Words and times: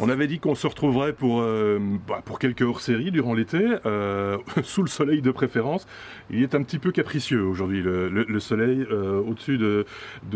On 0.00 0.08
avait 0.08 0.26
dit 0.26 0.40
qu'on 0.40 0.56
se 0.56 0.66
retrouverait 0.66 1.12
pour, 1.12 1.40
euh, 1.40 1.78
bah, 2.08 2.20
quelques 2.40 2.62
hors-séries 2.62 3.12
durant 3.12 3.32
l'été, 3.32 3.64
euh, 3.86 4.38
sous 4.64 4.82
le 4.82 4.88
soleil 4.88 5.22
de 5.22 5.30
préférence. 5.30 5.86
Il 6.30 6.42
est 6.42 6.56
un 6.56 6.64
petit 6.64 6.80
peu 6.80 6.90
capricieux 6.90 7.42
aujourd'hui, 7.42 7.80
le, 7.80 8.40
soleil, 8.40 8.84
euh, 8.90 9.22
au-dessus 9.22 9.56
de, 9.56 9.86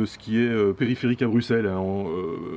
ce 0.04 0.16
qui 0.16 0.38
est 0.38 0.74
périphérique 0.74 1.22
à 1.22 1.26
Bruxelles. 1.26 1.66
Hein. 1.66 2.04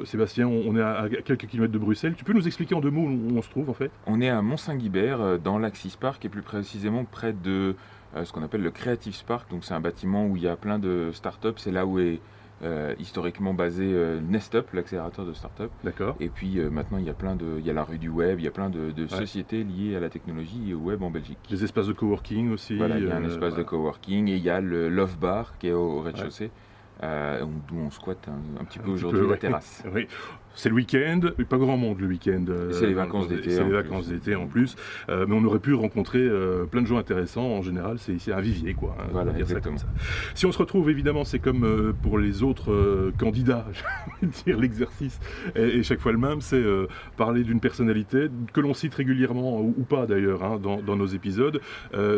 Sébastien, 0.05 0.47
on 0.47 0.75
est 0.77 0.81
à, 0.81 1.07
quelques 1.25 1.47
kilomètres 1.47 1.73
de 1.73 1.79
Bruxelles. 1.79 2.13
Tu 2.15 2.23
peux 2.23 2.33
nous 2.33 2.45
expliquer 2.45 2.75
en 2.75 2.81
deux 2.81 2.91
mots 2.91 3.07
où 3.07 3.35
on 3.35 3.41
se 3.41 3.49
trouve 3.49 3.71
en 3.71 3.73
fait? 3.73 3.89
On 4.05 4.21
est 4.21 4.29
à 4.29 4.41
Mont-Saint-Guibert, 4.43 5.39
dans 5.39 5.57
l'Axis 5.57 5.97
Park, 5.99 6.23
et 6.25 6.29
plus 6.29 6.43
précisément 6.43 7.03
près 7.05 7.33
de 7.33 7.75
ce 8.23 8.31
qu'on 8.31 8.43
appelle 8.43 8.61
le 8.61 8.71
Creative 8.71 9.15
Spark. 9.15 9.49
Donc 9.49 9.65
c'est 9.65 9.73
un 9.73 9.79
bâtiment 9.79 10.27
où 10.27 10.37
il 10.37 10.43
y 10.43 10.47
a 10.47 10.55
plein 10.55 10.77
de 10.77 11.09
startups. 11.13 11.57
C'est 11.57 11.71
là 11.71 11.87
où 11.87 11.97
est 11.99 12.19
euh, 12.63 12.93
historiquement 12.99 13.55
basé 13.55 13.83
euh, 13.85 14.19
Nestup, 14.21 14.71
l'accélérateur 14.73 15.25
de 15.25 15.33
start-up. 15.33 15.71
D'accord. 15.83 16.15
Et 16.19 16.29
puis 16.29 16.59
euh, 16.59 16.69
maintenant, 16.69 16.99
il 16.99 17.05
y 17.05 17.09
a 17.09 17.13
plein 17.13 17.35
de, 17.35 17.57
il 17.57 17.65
y 17.65 17.71
a 17.71 17.73
la 17.73 17.83
rue 17.83 17.97
du 17.97 18.09
web, 18.09 18.39
il 18.39 18.43
y 18.43 18.47
a 18.47 18.51
plein 18.51 18.69
de, 18.69 19.07
sociétés 19.07 19.63
liées 19.63 19.95
à 19.95 19.99
la 19.99 20.09
technologie 20.09 20.69
et 20.69 20.73
au 20.75 20.79
web 20.79 21.01
en 21.01 21.09
Belgique. 21.09 21.39
Des 21.49 21.63
espaces 21.63 21.87
de 21.87 21.93
coworking 21.93 22.51
aussi. 22.51 22.77
Voilà, 22.77 22.99
il 22.99 23.07
y 23.07 23.11
a 23.11 23.15
un 23.15 23.23
espace 23.23 23.55
de 23.55 23.63
coworking 23.63 24.27
et 24.27 24.35
il 24.35 24.43
y 24.43 24.49
a 24.49 24.61
le 24.61 24.89
Love 24.89 25.17
Bar 25.17 25.57
qui 25.57 25.69
est 25.69 25.73
au, 25.73 26.01
rez-de-chaussée. 26.01 26.51
d'où 27.01 27.77
on 27.77 27.89
squatte 27.89 28.27
un, 28.59 28.63
petit 28.65 28.79
peu 28.79 28.91
aujourd'hui 28.91 29.27
la 29.27 29.37
terrasse. 29.37 29.83
Oui. 29.93 30.07
C'est 30.55 30.69
le 30.69 30.75
week-end, 30.75 31.21
pas 31.49 31.57
grand 31.57 31.77
monde 31.77 31.99
le 31.99 32.07
week-end. 32.07 32.45
Euh, 32.49 32.71
c'est 32.71 32.87
les 32.87 32.93
vacances 32.93 33.27
d'été. 33.27 33.51
C'est 33.51 33.63
les 33.63 33.71
vacances 33.71 34.07
d'été 34.07 34.35
en 34.35 34.47
plus. 34.47 34.75
Euh, 35.09 35.25
mais 35.27 35.35
on 35.35 35.43
aurait 35.43 35.59
pu 35.59 35.73
rencontrer 35.73 36.19
euh, 36.19 36.65
plein 36.65 36.81
de 36.81 36.87
gens 36.87 36.97
intéressants. 36.97 37.45
En 37.45 37.61
général, 37.61 37.97
c'est 37.99 38.13
ici 38.13 38.31
un 38.31 38.41
vivier, 38.41 38.73
quoi. 38.73 38.95
Hein, 38.99 39.07
voilà, 39.11 39.31
dire 39.31 39.47
ça 39.47 39.61
comme 39.61 39.77
ça. 39.77 39.87
Si 40.35 40.45
on 40.45 40.51
se 40.51 40.57
retrouve, 40.57 40.89
évidemment, 40.89 41.23
c'est 41.23 41.39
comme 41.39 41.93
pour 42.01 42.17
les 42.17 42.43
autres 42.43 43.11
candidats, 43.17 43.65
je 44.21 44.27
dire 44.43 44.59
l'exercice 44.59 45.19
est, 45.55 45.83
chaque 45.83 45.99
fois 45.99 46.11
le 46.11 46.17
même, 46.17 46.41
c'est 46.41 46.63
parler 47.17 47.43
d'une 47.43 47.59
personnalité 47.59 48.27
que 48.53 48.61
l'on 48.61 48.73
cite 48.73 48.93
régulièrement, 48.95 49.61
ou, 49.61 49.83
pas 49.83 50.05
d'ailleurs, 50.05 50.43
hein, 50.43 50.59
dans, 50.61 50.95
nos 50.95 51.07
épisodes. 51.07 51.61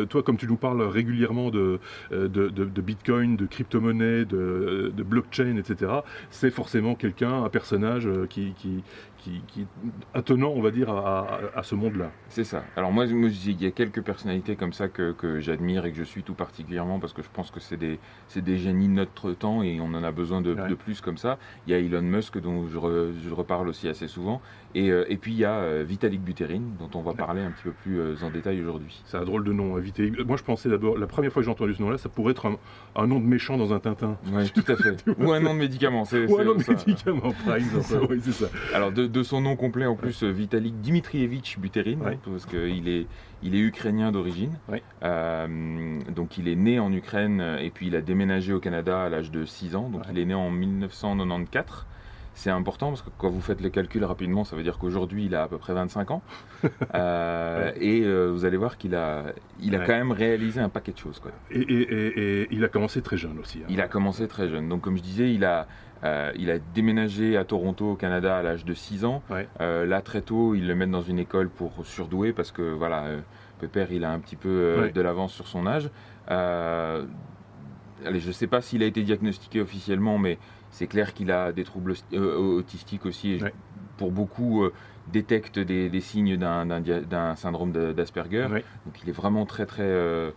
toi, 0.09 0.23
comme 0.23 0.37
tu 0.37 0.47
nous 0.47 0.57
parles 0.57 0.81
régulièrement 0.81 1.49
de, 1.49 1.79
de, 2.11 2.81
Bitcoin, 2.81 3.35
de 3.35 3.45
crypto-monnaie, 3.45 4.25
de, 4.25 4.91
de 4.95 5.03
blockchain, 5.03 5.57
etc., 5.57 5.91
c'est 6.29 6.51
forcément 6.51 6.95
quelqu'un, 6.95 7.43
un 7.43 7.49
personnage 7.49 8.07
qui, 8.27 8.53
qui, 8.53 8.83
qui, 9.23 9.61
est 9.61 9.65
attenant, 10.13 10.49
on 10.49 10.61
va 10.61 10.71
dire, 10.71 10.89
à, 10.89 11.63
ce 11.63 11.75
monde-là. 11.75 12.11
C'est 12.29 12.43
ça. 12.43 12.63
Alors 12.75 12.91
moi, 12.91 13.05
il 13.05 13.61
y 13.61 13.65
a 13.65 13.71
quelques 13.71 14.01
personnalités 14.01 14.55
comme 14.55 14.73
ça 14.73 14.87
que, 14.87 15.15
j'admire 15.39 15.85
et 15.85 15.91
que 15.91 15.97
je 15.97 16.03
suis 16.03 16.23
tout 16.23 16.33
particulièrement 16.33 16.99
parce 16.99 17.13
que 17.13 17.21
je 17.21 17.29
pense 17.31 17.51
que 17.51 17.59
c'est 17.59 17.77
des, 17.77 17.99
des 18.35 18.57
génies 18.57 18.87
de 18.87 18.93
notre 18.93 19.33
temps 19.33 19.63
et 19.63 19.79
on 19.79 19.93
en 19.93 20.03
a 20.03 20.11
besoin 20.11 20.41
de, 20.41 20.53
plus 20.73 21.01
comme 21.01 21.17
ça. 21.17 21.37
Il 21.67 21.71
y 21.71 21.75
a 21.75 21.79
Elon 21.79 22.01
Musk 22.01 22.39
dont 22.39 22.67
je, 22.67 23.33
reparle 23.33 23.67
aussi 23.67 23.87
assez 23.87 24.07
souvent. 24.07 24.41
Et, 24.75 24.89
euh, 24.89 25.05
et 25.07 25.17
puis 25.17 25.33
il 25.33 25.37
y 25.37 25.45
a 25.45 25.55
euh, 25.57 25.83
Vitalik 25.87 26.21
Buterin 26.21 26.61
dont 26.79 26.89
on 26.95 27.01
va 27.01 27.13
parler 27.13 27.41
un 27.41 27.51
petit 27.51 27.63
peu 27.63 27.71
plus 27.71 27.99
euh, 27.99 28.15
en 28.23 28.31
détail 28.31 28.59
aujourd'hui. 28.59 29.01
C'est 29.05 29.17
un 29.17 29.23
drôle 29.23 29.43
de 29.43 29.53
nom, 29.53 29.75
hein, 29.75 29.79
Vitalik. 29.79 30.25
Moi 30.25 30.37
je 30.37 30.43
pensais 30.43 30.69
d'abord, 30.69 30.97
la 30.97 31.07
première 31.07 31.31
fois 31.31 31.41
que 31.41 31.45
j'ai 31.45 31.51
entendu 31.51 31.75
ce 31.75 31.81
nom-là, 31.81 31.97
ça 31.97 32.09
pourrait 32.09 32.31
être 32.31 32.47
un, 32.95 33.07
nom 33.07 33.19
de 33.19 33.25
méchant 33.25 33.57
dans 33.57 33.73
un 33.73 33.79
Tintin. 33.79 34.17
Oui, 34.31 34.49
tout 34.53 34.71
à 34.71 34.75
fait. 34.75 35.03
Ou 35.19 35.31
un 35.31 35.39
nom 35.39 35.53
de 35.53 35.59
médicament. 35.59 36.03
Ou 36.11 36.39
un 36.39 36.43
nom 36.43 36.55
de 36.55 36.63
médicament, 36.67 37.33
par 37.45 37.55
exemple. 37.55 38.07
oui, 38.09 38.19
c'est 38.21 38.31
ça. 38.31 38.47
Alors 38.73 38.91
de, 38.91 39.12
de 39.13 39.23
son 39.23 39.41
nom 39.41 39.55
complet 39.55 39.85
en 39.85 39.95
plus, 39.95 40.23
Vitalik 40.23 40.81
Dimitrievich 40.81 41.59
Buterin, 41.59 41.99
parce 42.25 42.45
qu'il 42.45 42.89
est, 42.89 43.05
il 43.43 43.55
est 43.55 43.59
ukrainien 43.59 44.11
d'origine. 44.11 44.57
Euh, 45.03 45.99
donc 46.13 46.37
il 46.37 46.47
est 46.47 46.55
né 46.55 46.79
en 46.79 46.91
Ukraine 46.91 47.57
et 47.61 47.69
puis 47.69 47.87
il 47.87 47.95
a 47.95 48.01
déménagé 48.01 48.51
au 48.51 48.59
Canada 48.59 49.03
à 49.03 49.09
l'âge 49.09 49.31
de 49.31 49.45
6 49.45 49.75
ans. 49.75 49.89
Donc 49.89 50.01
il 50.11 50.17
est 50.17 50.25
né 50.25 50.33
en 50.33 50.49
1994. 50.49 51.85
C'est 52.35 52.49
important 52.49 52.89
parce 52.89 53.03
que 53.03 53.09
quand 53.17 53.29
vous 53.29 53.41
faites 53.41 53.61
les 53.61 53.69
calculs 53.69 54.03
rapidement, 54.03 54.43
ça 54.43 54.55
veut 54.55 54.63
dire 54.63 54.79
qu'aujourd'hui 54.79 55.25
il 55.25 55.35
a 55.35 55.43
à 55.43 55.47
peu 55.47 55.57
près 55.57 55.73
25 55.73 56.11
ans. 56.11 56.21
Euh, 56.95 57.71
et 57.79 58.01
euh, 58.03 58.27
vous 58.27 58.45
allez 58.45 58.57
voir 58.57 58.77
qu'il 58.77 58.95
a, 58.95 59.25
il 59.59 59.75
a 59.75 59.79
quand 59.79 59.93
même 59.93 60.11
réalisé 60.11 60.61
un 60.61 60.69
paquet 60.69 60.91
de 60.91 60.97
choses. 60.97 61.19
Quoi. 61.19 61.31
Et, 61.51 62.47
il 62.51 62.63
a 62.63 62.67
commencé 62.67 63.01
très 63.01 63.17
jeune 63.17 63.39
aussi. 63.39 63.59
Hein. 63.59 63.67
Il 63.69 63.81
a 63.81 63.87
commencé 63.87 64.27
très 64.27 64.47
jeune. 64.47 64.69
Donc 64.69 64.81
comme 64.81 64.95
je 64.95 65.01
disais, 65.01 65.33
il 65.33 65.43
a, 65.43 65.67
euh, 66.03 66.31
il 66.35 66.51
a 66.51 66.59
déménagé 66.59 67.35
à 67.35 67.43
Toronto, 67.45 67.91
au 67.91 67.95
Canada, 67.95 68.37
à 68.37 68.43
l'âge 68.43 68.63
de 68.63 68.73
6 68.73 69.05
ans. 69.05 69.23
là, 69.59 70.01
très 70.01 70.21
tôt, 70.21 70.55
ils 70.55 70.67
le 70.67 70.75
mettent 70.75 70.91
dans 70.91 71.01
une 71.01 71.19
école 71.19 71.49
pour 71.49 71.85
surdouer 71.85 72.31
parce 72.31 72.51
que 72.51 72.61
voilà, 72.61 73.07
Pépère, 73.59 73.91
il 73.91 74.05
a 74.05 74.11
un 74.11 74.19
petit 74.19 74.37
peu 74.37 74.91
de 74.93 75.01
l'avance 75.01 75.33
sur 75.33 75.47
son 75.47 75.65
âge. 75.67 75.89
allez, 76.27 78.19
je 78.19 78.27
ne 78.27 78.33
sais 78.33 78.47
pas 78.47 78.61
s'il 78.61 78.83
a 78.83 78.85
été 78.85 79.01
diagnostiqué 79.01 79.59
officiellement, 79.61 80.17
mais 80.17 80.37
c'est 80.73 80.87
clair 80.87 81.13
qu'il 81.13 81.31
a 81.31 81.51
des 81.51 81.63
troubles 81.63 81.93
euh, 82.13 82.35
autistiques 82.35 83.05
aussi. 83.05 83.39
Pour 83.97 84.11
beaucoup, 84.11 84.63
euh, 84.63 84.73
détecte 85.07 85.59
des, 85.59 85.99
signes 86.01 86.35
d'un 86.35 87.35
syndrome 87.35 87.71
d'Asperger. 87.93 88.47
Donc 88.85 89.01
il 89.03 89.09
est 89.09 89.13
vraiment 89.13 89.45
très 89.45 89.65
très... 89.65 89.83
Euh, 89.83 90.31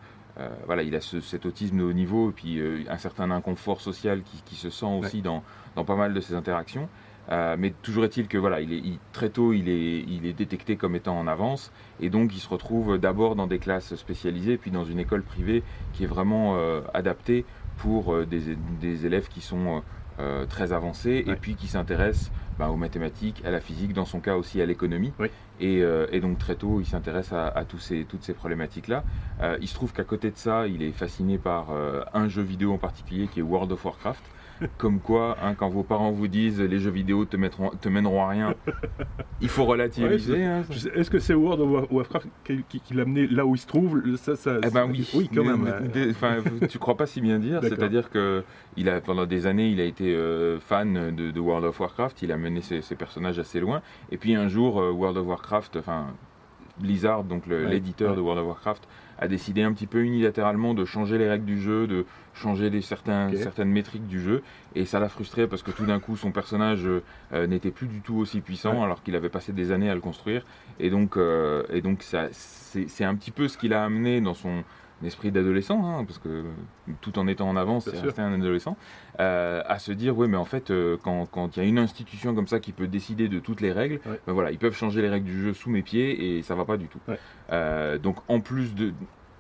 voilà, 0.67 0.83
il 0.83 0.95
a 0.95 1.01
cet 1.01 1.47
autisme 1.47 1.79
de 1.79 1.83
haut 1.83 1.95
niveau 1.95 2.29
et 2.29 2.33
puis 2.33 2.61
un 2.91 2.99
certain 2.99 3.31
inconfort 3.31 3.81
social 3.81 4.23
qui, 4.45 4.57
se 4.57 4.69
sent 4.69 4.85
aussi 4.85 5.23
dans, 5.23 5.43
pas 5.75 5.97
mal 5.97 6.13
de 6.13 6.21
ses 6.21 6.35
interactions. 6.35 6.91
mais 7.31 7.73
toujours 7.83 8.05
est-il 8.05 8.29
que 8.29 8.37
voilà, 8.37 8.61
il 8.61 8.73
est, 8.75 8.99
très 9.13 9.31
tôt, 9.31 9.55
il 9.55 9.71
est, 9.71 10.01
il 10.01 10.27
est 10.27 10.35
détecté 10.35 10.77
comme 10.77 10.95
étant 10.95 11.19
en 11.19 11.27
avance, 11.27 11.73
et 12.01 12.11
donc 12.11 12.35
il 12.35 12.41
se 12.41 12.51
retrouve 12.51 12.99
d'abord 12.99 13.37
dans 13.37 13.47
des 13.47 13.59
classes 13.59 13.95
spécialisées, 13.95 14.59
puis 14.59 14.71
dans 14.71 14.85
une 14.85 14.99
école 14.99 15.23
privée 15.23 15.63
qui 15.95 16.05
est 16.05 16.09
vraiment 16.09 16.59
adaptée 16.93 17.47
pour 17.79 18.27
des, 18.27 18.57
des, 18.81 19.07
élèves 19.07 19.29
qui 19.29 19.41
sont 19.41 19.83
euh, 20.19 20.47
très 20.47 20.73
avancé 20.73 21.25
et 21.27 21.35
puis 21.35 21.57
qui 21.57 21.67
s'intéresse 21.67 22.31
bah, 22.59 22.71
aux 22.71 22.77
mathématiques, 22.77 23.43
à 23.45 23.51
la 23.51 23.61
physique, 23.61 23.93
dans 23.93 24.07
son 24.07 24.21
cas 24.21 24.37
aussi 24.37 24.63
à 24.63 24.67
l'économie. 24.67 25.13
Euh, 25.61 26.07
et, 26.11 26.21
donc 26.21 26.39
très 26.39 26.55
tôt, 26.55 26.81
il 26.81 26.87
s'intéresse 26.87 27.33
à, 27.33 27.65
tous 27.69 27.79
ces, 27.79 28.05
toutes 28.05 28.23
ces 28.23 28.33
problématiques-là. 28.33 29.05
Euh, 29.43 29.59
il 29.61 29.69
se 29.69 29.75
trouve 29.75 29.93
qu'à 29.93 30.05
côté 30.05 30.31
de 30.31 30.37
ça, 30.39 30.67
il 30.67 30.83
est 30.83 30.93
fasciné 30.93 31.37
par 31.37 31.69
un 32.15 32.29
jeu 32.29 32.43
vidéo 32.43 32.73
en 32.73 32.79
particulier 32.79 33.29
qui 33.29 33.41
est 33.41 33.43
World 33.43 33.73
of 33.73 33.85
Warcraft. 33.85 34.23
Comme 34.79 35.01
quoi, 35.01 35.37
hein, 35.43 35.55
quand 35.55 35.69
vos 35.69 35.83
parents 35.83 36.11
vous 36.11 36.29
disent 36.29 36.61
les 36.61 36.79
jeux 36.79 36.91
vidéo 36.91 37.25
te, 37.25 37.37
mettront, 37.37 37.71
te 37.71 37.89
mèneront 37.89 38.25
à 38.25 38.29
rien, 38.29 38.55
il 39.41 39.49
faut 39.49 39.65
relativiser. 39.65 40.45
Hein, 40.45 40.63
est-ce 40.95 41.11
que 41.11 41.19
c'est 41.19 41.35
World 41.35 41.61
of 41.61 41.91
Warcraft 41.91 42.29
qui, 42.45 42.95
l'a 42.95 43.03
amené 43.03 43.27
là 43.27 43.45
où 43.45 43.55
il 43.55 43.59
se 43.59 43.67
trouve 43.67 44.03
ça, 44.17 44.35
eh 44.65 44.71
ben 44.71 44.89
oui, 44.91 45.09
oui 45.15 45.31
quand 45.33 45.45
même. 45.45 45.67
Tu 46.69 46.79
crois 46.79 46.97
pas 46.97 47.07
si 47.07 47.21
bien 47.21 47.39
dire. 47.39 47.61
C'est-à-dire 47.63 48.11
que 48.11 48.45
il 48.77 48.89
a 48.89 49.01
pendant 49.01 49.27
des 49.27 49.47
années, 49.47 49.71
il 49.71 49.81
a 49.81 49.85
été 49.85 50.15
euh, 50.15 50.59
fan 50.61 51.15
de, 51.15 51.41
World 51.41 51.67
of 51.67 51.79
Warcraft. 51.79 52.23
Il 52.23 52.33
a 52.33 52.37
mené 52.37 52.61
ses, 52.61 52.83
personnages 52.97 53.39
assez 53.39 53.61
loin. 53.61 53.83
Et 54.11 54.17
puis 54.17 54.35
un 54.35 54.49
jour, 54.49 54.81
euh, 54.81 54.91
World 54.91 55.19
of 55.19 55.27
Warcraft, 55.27 55.77
enfin 55.77 56.07
Blizzard, 56.79 57.25
donc 57.25 57.47
l'éditeur 57.47 58.17
de 58.17 58.21
World 58.21 58.43
of 58.43 58.49
Warcraft, 58.49 58.89
a 59.19 59.29
décidé 59.29 59.63
un 59.63 59.73
petit 59.73 59.87
peu 59.87 60.03
unilatéralement 60.03 60.75
de 60.75 60.85
changer 60.85 61.19
les 61.19 61.29
règles 61.29 61.45
du 61.45 61.61
jeu, 61.61 61.87
de 61.87 62.05
changer 62.35 62.71
les 62.71 62.83
certains, 62.83 63.35
certaines 63.35 63.71
métriques 63.71 64.07
du 64.07 64.21
jeu. 64.21 64.43
Et 64.75 64.85
ça 64.85 65.01
l'a 65.01 65.09
frustré 65.09 65.47
parce 65.47 65.63
que 65.63 65.71
tout 65.71 65.87
d'un 65.87 66.01
coup, 66.01 66.17
son 66.17 66.33
personnage 66.33 66.85
euh, 66.87 67.47
n'était 67.47 67.71
plus 67.71 67.87
du 67.87 68.01
tout 68.01 68.17
aussi 68.17 68.41
puissant 68.41 68.83
alors 68.83 69.03
qu'il 69.03 69.17
avait 69.17 69.31
passé 69.31 69.53
des 69.53 69.73
années 69.73 69.91
à 69.91 69.95
le 69.95 70.01
construire. 70.01 70.45
Et 70.79 70.91
donc, 70.91 71.17
euh, 71.17 71.63
et 71.71 71.81
donc 71.81 72.03
c'est 72.03 73.05
un 73.05 73.15
petit 73.15 73.31
peu 73.31 73.49
ce 73.49 73.57
qu'il 73.57 73.73
a 73.73 73.85
amené 73.85 74.21
dans 74.21 74.35
son 74.35 74.65
esprit 75.05 75.31
d'adolescent, 75.31 75.85
hein, 75.85 76.05
parce 76.05 76.19
que 76.19 76.45
tout 77.01 77.19
en 77.19 77.27
étant 77.27 77.49
en 77.49 77.57
avance, 77.57 77.91
c'est 77.93 78.19
un 78.19 78.33
adolescent, 78.33 78.77
euh, 79.21 79.63
à 79.67 79.79
se 79.79 79.93
dire, 79.93 80.17
oui, 80.17 80.29
mais 80.29 80.37
en 80.37 80.45
fait, 80.45 80.73
quand 81.03 81.57
il 81.57 81.63
y 81.63 81.67
a 81.67 81.69
une 81.69 81.79
institution 81.79 82.35
comme 82.35 82.49
ça 82.49 82.61
qui 82.61 82.73
peut 82.73 82.87
décider 82.87 83.29
de 83.29 83.39
toutes 83.39 83.61
les 83.61 83.73
règles, 83.73 84.01
ben 84.27 84.33
voilà, 84.33 84.51
ils 84.51 84.59
peuvent 84.59 84.77
changer 84.77 85.03
les 85.03 85.09
règles 85.09 85.27
du 85.27 85.43
jeu 85.43 85.53
sous 85.55 85.71
mes 85.71 85.83
pieds 85.83 86.39
et 86.39 86.43
ça 86.43 86.55
va 86.55 86.65
pas 86.65 86.77
du 86.77 86.89
tout. 86.89 87.01
donc 88.03 88.17
en 88.29 88.41
plus 88.41 88.75
de, 88.75 88.93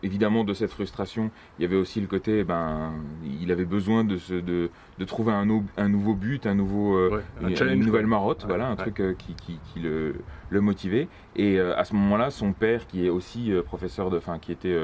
évidemment 0.02 0.44
de 0.44 0.54
cette 0.54 0.70
frustration, 0.70 1.30
il 1.58 1.62
y 1.62 1.64
avait 1.64 1.76
aussi 1.76 2.00
le 2.00 2.06
côté, 2.06 2.44
ben, 2.44 2.92
il 3.40 3.50
avait 3.52 3.64
besoin 3.64 4.04
de, 4.04 4.16
se, 4.16 4.34
de, 4.34 4.70
de 4.98 5.04
trouver 5.04 5.32
un, 5.32 5.46
un, 5.76 5.88
nouveau 5.88 6.14
but, 6.14 6.46
un 6.46 6.54
nouveau, 6.54 6.96
euh, 6.96 7.22
une, 7.42 7.80
nouvelle 7.84 8.06
marotte, 8.06 8.44
voilà, 8.46 8.68
un 8.68 8.76
truc 8.76 9.00
euh, 9.00 9.14
qui, 9.14 9.34
qui, 9.34 9.58
qui, 9.72 9.80
le, 9.80 10.16
le 10.50 10.60
motivait. 10.60 11.08
Et 11.34 11.58
euh, 11.58 11.76
à 11.76 11.84
ce 11.84 11.94
moment-là, 11.94 12.30
son 12.30 12.52
père, 12.52 12.86
qui 12.86 13.06
est 13.06 13.10
aussi 13.10 13.52
professeur 13.64 14.10
de, 14.10 14.18
enfin, 14.18 14.38
qui 14.38 14.52
était 14.52 14.76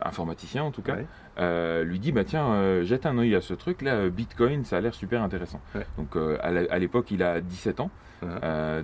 informaticien 0.00 0.62
en 0.64 0.70
tout 0.70 0.82
cas, 0.82 0.96
lui 1.82 1.98
dit, 1.98 2.12
bah 2.12 2.24
tiens, 2.24 2.82
jette 2.82 3.06
un 3.06 3.18
œil 3.18 3.34
à 3.34 3.40
ce 3.40 3.54
truc-là, 3.54 4.08
Bitcoin, 4.08 4.64
ça 4.64 4.76
a 4.76 4.80
l'air 4.80 4.94
super 4.94 5.22
intéressant. 5.22 5.60
Donc 5.96 6.16
à 6.40 6.78
l'époque, 6.78 7.10
il 7.10 7.22
a 7.22 7.40
17 7.40 7.80
ans, 7.80 7.90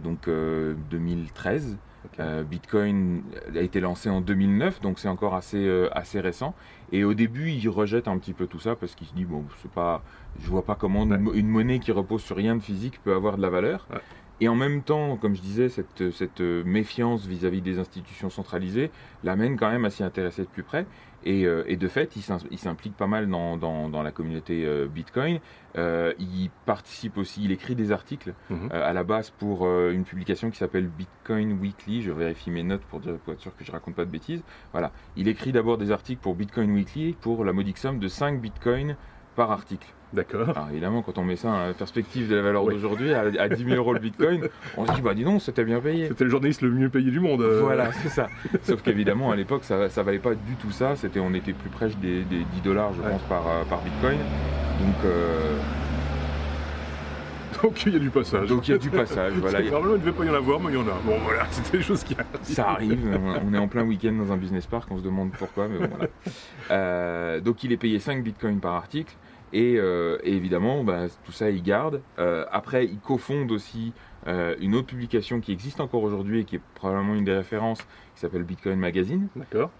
donc 0.03 0.29
2013. 0.29 1.79
Euh, 2.21 2.43
Bitcoin 2.43 3.23
a 3.55 3.61
été 3.61 3.81
lancé 3.81 4.09
en 4.09 4.21
2009, 4.21 4.81
donc 4.81 4.99
c'est 4.99 5.09
encore 5.09 5.35
assez, 5.35 5.65
euh, 5.65 5.89
assez 5.93 6.21
récent. 6.21 6.55
Et 6.93 7.05
au 7.05 7.15
début, 7.15 7.51
il 7.51 7.69
rejette 7.69 8.09
un 8.09 8.19
petit 8.19 8.33
peu 8.33 8.47
tout 8.47 8.59
ça 8.59 8.77
parce 8.77 8.95
qu'il 8.95 9.07
se 9.07 9.15
dit 9.15 9.25
bon, 9.25 9.45
c'est 9.63 9.71
pas, 9.71 10.03
je 10.41 10.49
vois 10.49 10.65
pas 10.65 10.75
comment 10.75 11.05
une, 11.05 11.49
monnaie 11.49 11.79
qui 11.79 11.93
repose 11.93 12.23
sur 12.23 12.37
rien 12.37 12.57
de 12.57 12.63
physique 12.63 13.01
peut 13.03 13.15
avoir 13.15 13.37
de 13.37 13.43
la 13.43 13.51
valeur. 13.51 13.87
Et 14.41 14.49
en 14.49 14.55
même 14.55 14.83
temps, 14.83 15.17
comme 15.17 15.35
je 15.35 15.41
disais, 15.41 15.69
cette, 15.69 16.11
cette 16.13 16.41
méfiance 16.41 17.27
vis-à-vis 17.27 17.61
des 17.61 17.79
institutions 17.79 18.31
centralisées 18.31 18.91
l'amène 19.25 19.57
quand 19.57 19.71
même 19.71 19.85
à 19.85 19.91
s'y 19.91 20.05
intéresser 20.05 20.43
de 20.43 20.49
plus 20.49 20.63
près. 20.63 20.87
Et, 21.25 21.47
euh, 21.47 21.65
de 21.77 21.89
fait, 21.89 22.17
il 22.17 22.59
s'implique 22.59 22.97
pas 22.97 23.07
mal 23.07 23.29
dans, 23.29 23.57
dans, 23.57 24.03
la 24.03 24.13
communauté 24.13 24.65
euh, 24.65 24.87
Bitcoin. 24.87 25.41
Euh, 25.77 26.13
il 26.19 26.51
participe 26.65 27.19
aussi, 27.19 27.45
il 27.45 27.53
écrit 27.53 27.75
des 27.75 27.93
articles 27.93 28.35
mhm. 28.51 28.71
à 28.71 28.93
la 28.93 29.05
base 29.05 29.31
pour 29.31 29.69
une 29.69 30.05
publication 30.05 30.51
qui 30.51 30.59
s'appelle 30.59 30.87
Bitcoin 30.87 31.59
Weekly. 31.61 32.03
Je 32.03 32.13
vérifie 32.13 32.51
mes 32.51 32.63
notes 32.63 32.83
pour, 32.83 33.01
dire, 33.01 33.17
pour 33.19 33.33
être 33.33 33.41
sûr 33.41 33.55
que 33.57 33.65
je 33.65 33.73
raconte 33.73 33.95
pas 33.95 34.05
de 34.05 34.11
bêtises. 34.11 34.43
Voilà. 34.73 34.93
Il 35.17 35.29
écrit 35.29 35.53
d'abord 35.53 35.79
des 35.79 35.91
articles 35.91 36.21
pour 36.21 36.35
Bitcoin 36.35 36.73
Weekly 36.73 37.17
pour 37.21 37.45
la 37.45 37.53
modique 37.53 37.79
somme 37.79 37.99
de 37.99 38.09
5 38.09 38.41
bitcoins 38.41 38.97
par 39.39 39.53
article. 39.53 39.87
D'accord. 40.13 40.49
Alors 40.49 40.69
évidemment, 40.73 41.03
quand 41.03 41.17
on 41.17 41.23
met 41.23 41.37
ça 41.37 41.49
en 41.49 41.73
perspective 41.73 42.29
de 42.29 42.35
la 42.35 42.43
valeur 42.43 42.65
d'aujourd'hui, 42.65 43.15
à, 43.15 43.49
10 43.49 43.65
000 43.65 43.77
euros 43.77 43.93
le 43.93 44.01
bitcoin, 44.01 44.49
on 44.77 44.85
se 44.85 44.93
dit, 44.93 45.01
bah 45.01 45.15
dis 45.15 45.23
donc, 45.23 45.41
c'était 45.41 45.65
bien 45.65 45.81
payé. 45.81 46.09
C'était 46.09 46.25
le 46.25 46.31
journaliste 46.31 46.63
le 46.63 46.71
mieux 46.71 46.89
payé 46.89 47.13
du 47.13 47.21
monde. 47.21 47.43
Euh. 47.43 47.61
Voilà, 47.63 47.93
c'est 47.93 48.09
ça. 48.09 48.27
Sauf 48.65 48.83
qu'évidemment, 48.83 49.31
à 49.31 49.37
l'époque, 49.37 49.63
ça, 49.63 50.03
valait 50.03 50.19
pas 50.19 50.35
du 50.35 50.57
tout 50.61 50.73
ça. 50.73 50.97
C'était, 50.97 51.21
on 51.21 51.35
était 51.35 51.53
plus 51.53 51.71
proche 51.71 51.97
des, 51.99 52.25
10 52.25 52.47
dollars, 52.65 52.93
je 52.95 53.09
pense, 53.09 53.23
par, 53.29 53.47
euh, 53.47 53.63
par 53.65 53.81
bitcoin. 53.83 54.19
Donc. 54.81 54.97
Euh, 55.05 55.59
donc 57.63 57.87
il 57.87 57.93
y 57.93 57.97
a 57.97 57.99
du 57.99 58.11
passage. 58.11 58.49
Donc 58.49 58.67
il 58.67 58.73
y 58.73 58.75
a 58.75 58.79
du 58.79 58.91
passage. 58.91 59.33
voilà. 59.37 59.61
Normalement 59.63 59.95
il 59.95 60.01
ne 60.01 60.05
devait 60.05 60.13
pas 60.13 60.25
y 60.25 60.31
en 60.31 60.35
avoir, 60.35 60.59
mais 60.59 60.73
il 60.73 60.75
y 60.75 60.79
en 60.79 60.89
a. 60.89 60.99
Bon 61.05 61.19
voilà, 61.23 61.47
c'était 61.51 61.79
des 61.79 61.83
choses 61.83 62.03
qui 62.03 62.15
arrivent. 62.15 62.55
Ça 62.55 62.71
arrive. 62.71 63.21
on 63.47 63.55
est 63.55 63.59
en 63.59 63.69
plein 63.69 63.85
week-end 63.85 64.13
dans 64.13 64.33
un 64.33 64.37
business 64.37 64.67
park, 64.67 64.89
on 64.91 64.99
se 64.99 65.03
demande 65.03 65.31
pourquoi, 65.33 65.69
mais 65.69 65.87
bon, 65.87 65.97
voilà. 66.69 67.41
donc 67.41 67.63
il 67.63 67.73
est 67.73 67.77
payé 67.77 67.99
5 67.99 68.25
bitcoins 68.25 68.61
par 68.61 68.75
article. 68.75 69.15
Euh, 69.55 70.19
et, 70.23 70.35
évidemment, 70.35 70.85
bah, 70.85 71.07
tout 71.25 71.33
ça, 71.33 71.51
il 71.51 71.63
garde. 71.63 72.03
Euh, 72.19 72.45
après, 72.51 72.85
il 72.87 72.99
cofonde 72.99 73.51
aussi 73.51 73.93
euh, 74.27 74.55
une 74.61 74.75
autre 74.75 74.87
publication 74.87 75.41
qui 75.41 75.53
existe 75.53 75.81
encore 75.81 76.03
aujourd'hui 76.03 76.41
et 76.41 76.45
qui 76.45 76.57
est 76.57 76.61
probablement 76.75 77.15
une 77.15 77.25
des 77.25 77.35
références, 77.35 77.81
qui 78.15 78.21
s'appelle 78.21 78.45
Bitcoin 78.45 78.79
Magazine. 78.79 79.29
D'accord. 79.37 79.71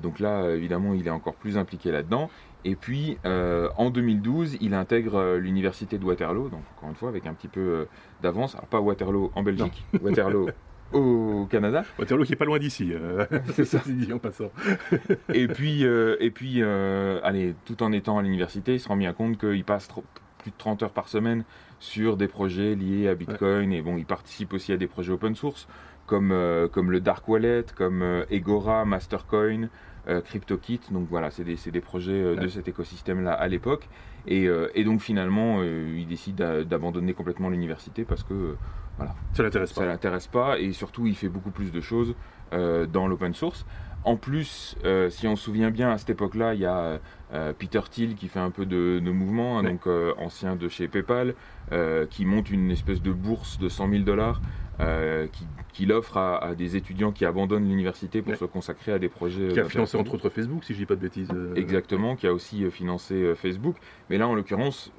donc 0.00 0.20
là, 0.20 0.50
évidemment, 0.50 0.94
il 0.94 1.06
est 1.06 1.10
encore 1.10 1.34
plus 1.34 1.58
impliqué 1.58 1.90
là-dedans. 1.90 2.30
Et 2.64 2.76
puis, 2.76 3.18
en 3.24 3.90
2012, 3.90 4.58
il 4.60 4.74
intègre 4.74 5.36
l'université 5.36 5.98
de 5.98 6.04
Waterloo, 6.04 6.48
donc 6.48 6.62
encore 6.76 6.88
une 6.88 6.94
fois, 6.94 7.08
avec 7.08 7.26
un 7.26 7.34
petit 7.34 7.48
peu 7.48 7.86
d'avance. 8.22 8.54
Alors, 8.54 8.66
pas 8.66 8.80
Waterloo 8.80 9.32
en 9.34 9.42
Belgique, 9.42 9.84
Waterloo 10.00 10.48
au 10.92 11.46
Canada. 11.50 11.84
Waterloo 11.98 12.24
qui 12.24 12.32
est 12.32 12.36
pas 12.36 12.44
loin 12.44 12.58
d'ici. 12.58 12.92
Euh, 12.92 13.26
c'est 13.54 13.64
ça. 13.64 13.80
dit 13.86 14.12
en 14.12 14.18
passant. 14.18 14.50
et 15.34 15.48
puis, 15.48 15.84
euh, 15.84 16.16
et 16.20 16.30
puis 16.30 16.56
euh, 16.58 17.20
allez, 17.22 17.54
tout 17.64 17.82
en 17.82 17.92
étant 17.92 18.18
à 18.18 18.22
l'université, 18.22 18.74
il 18.74 18.80
se 18.80 18.88
rend 18.88 18.96
bien 18.96 19.12
compte 19.12 19.38
qu'il 19.38 19.64
passe 19.64 19.88
plus 20.38 20.50
de 20.50 20.56
30 20.56 20.82
heures 20.82 20.92
par 20.92 21.08
semaine 21.08 21.44
sur 21.78 22.16
des 22.16 22.28
projets 22.28 22.74
liés 22.74 23.08
à 23.08 23.14
Bitcoin. 23.14 23.72
Et 23.72 23.82
bon, 23.82 23.96
il 23.96 24.06
participe 24.06 24.52
aussi 24.52 24.72
à 24.72 24.76
des 24.76 24.86
projets 24.86 25.12
open 25.12 25.34
source 25.34 25.68
comme, 26.06 26.36
comme 26.72 26.90
le 26.90 27.00
Dark 27.00 27.26
Wallet, 27.28 27.64
comme 27.74 28.24
Egora, 28.30 28.84
Mastercoin. 28.84 29.68
CryptoKit, 30.06 30.80
donc 30.90 31.06
voilà, 31.08 31.30
c'est 31.30 31.44
des, 31.44 31.56
des, 31.70 31.80
projets 31.80 32.34
de 32.34 32.48
cet 32.48 32.66
écosystème-là 32.66 33.32
à 33.32 33.46
l'époque. 33.48 33.88
Et, 34.26 34.48
et, 34.74 34.84
donc 34.84 35.00
finalement, 35.00 35.62
il 35.62 36.06
décide 36.06 36.36
d'abandonner 36.36 37.14
complètement 37.14 37.48
l'université 37.48 38.04
parce 38.04 38.24
que 38.24 38.56
voilà. 38.96 39.14
Ça 39.32 39.42
l'intéresse 39.42 39.72
pas. 39.72 39.80
Ça 39.80 39.86
l'intéresse 39.86 40.26
pas 40.26 40.58
et 40.58 40.72
surtout 40.72 41.06
il 41.06 41.16
fait 41.16 41.28
beaucoup 41.28 41.50
plus 41.50 41.72
de 41.72 41.80
choses 41.80 42.14
euh, 42.52 42.86
dans 42.86 43.06
l'open 43.08 43.34
source. 43.34 43.66
En 44.04 44.16
plus, 44.16 44.76
euh, 44.84 45.10
si 45.10 45.28
on 45.28 45.36
se 45.36 45.44
souvient 45.44 45.70
bien, 45.70 45.92
à 45.92 45.98
cette 45.98 46.10
époque-là, 46.10 46.54
il 46.54 46.60
y 46.60 46.66
a 46.66 46.98
euh, 47.32 47.52
Peter 47.56 47.80
Thiel 47.88 48.16
qui 48.16 48.26
fait 48.26 48.40
un 48.40 48.50
peu 48.50 48.66
de, 48.66 49.00
mouvement, 49.10 49.58
hein, 49.58 49.62
donc 49.62 49.86
ancien 50.18 50.56
de 50.56 50.68
chez 50.68 50.88
PayPal, 50.88 51.34
qui 52.10 52.26
monte 52.26 52.50
une 52.50 52.70
espèce 52.70 53.00
de 53.00 53.12
bourse 53.12 53.58
de 53.58 53.68
100 53.68 53.90
000 53.90 54.02
dollars 54.02 54.40
qu'il 55.72 55.92
offre 55.92 56.16
à, 56.16 56.54
des 56.56 56.76
étudiants 56.76 57.12
qui 57.12 57.24
abandonnent 57.24 57.68
l'université 57.68 58.22
pour 58.22 58.36
se 58.36 58.44
consacrer 58.44 58.92
à 58.92 58.98
des 58.98 59.08
projets. 59.08 59.48
Qui 59.48 59.60
a 59.60 59.64
financé 59.64 59.96
entre 59.96 60.14
autres 60.14 60.28
Facebook, 60.28 60.64
si 60.64 60.74
je 60.74 60.78
dis 60.78 60.86
pas 60.86 60.96
de 60.96 61.00
bêtises. 61.00 61.30
Exactement, 61.56 62.16
qui 62.16 62.26
a 62.26 62.32
aussi 62.32 62.70
financé 62.70 63.34
Facebook. 63.34 63.76
Mais 64.10 64.18
là, 64.18 64.28
en 64.28 64.34
l'occurrence, 64.34 64.92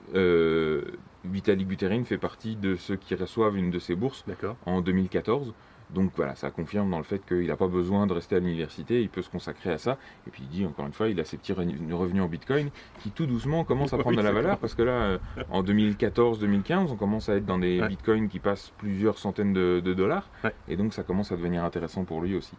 Vitalik 1.26 1.68
Buterin 1.68 2.04
fait 2.04 2.18
partie 2.18 2.56
de 2.56 2.76
ceux 2.76 2.96
qui 2.96 3.16
reçoivent 3.16 3.58
une 3.58 3.72
de 3.72 3.80
ces 3.80 3.96
bourses 3.96 4.26
en 4.66 4.82
2014. 4.82 5.54
Donc 5.90 6.12
voilà, 6.16 6.36
ça 6.36 6.50
confirme 6.50 6.90
dans 6.90 6.98
le 6.98 7.04
fait 7.04 7.26
qu'il 7.26 7.48
n'a 7.48 7.56
pas 7.56 7.68
besoin 7.68 8.08
de 8.08 8.14
rester 8.14 8.36
à 8.36 8.40
l'université, 8.40 9.02
il 9.02 9.10
peut 9.10 9.22
se 9.22 9.30
consacrer 9.30 9.72
à 9.72 9.78
ça. 9.78 9.98
Et 10.28 10.32
puis 10.32 10.44
il 10.44 10.50
dit 10.50 10.66
encore 10.66 10.86
une 10.86 10.94
fois, 10.94 11.10
il 11.10 11.20
a 11.20 11.26
ses 11.26 11.38
petits 11.38 11.54
revenus 11.54 12.24
en 12.24 12.28
Bitcoin 12.28 12.70
qui 13.00 13.12
tout 13.12 13.26
doucement 13.26 13.64
commencent 13.64 13.94
à 13.94 13.98
prendre 13.98 14.18
de 14.18 14.22
la 14.22 14.32
valeur 14.32 14.58
parce 14.58 14.76
que 14.76 14.82
là, 14.82 14.92
euh, 14.92 15.18
en 15.50 15.64
2014-2015, 15.64 16.92
on 16.92 16.96
commence 16.96 17.30
à 17.30 17.36
être 17.36 17.46
dans 17.46 17.60
des 17.60 17.82
Bitcoins 17.88 18.28
qui 18.28 18.40
passent 18.40 18.72
plusieurs 18.78 19.18
centaines 19.18 19.54
de, 19.54 19.94
dollars. 19.94 20.30
Et 20.68 20.76
donc 20.76 20.94
ça 20.94 21.04
commence 21.04 21.32
à 21.32 21.36
devenir 21.36 21.64
intéressant 21.64 22.04
pour 22.04 22.22
lui 22.22 22.36
aussi. 22.36 22.56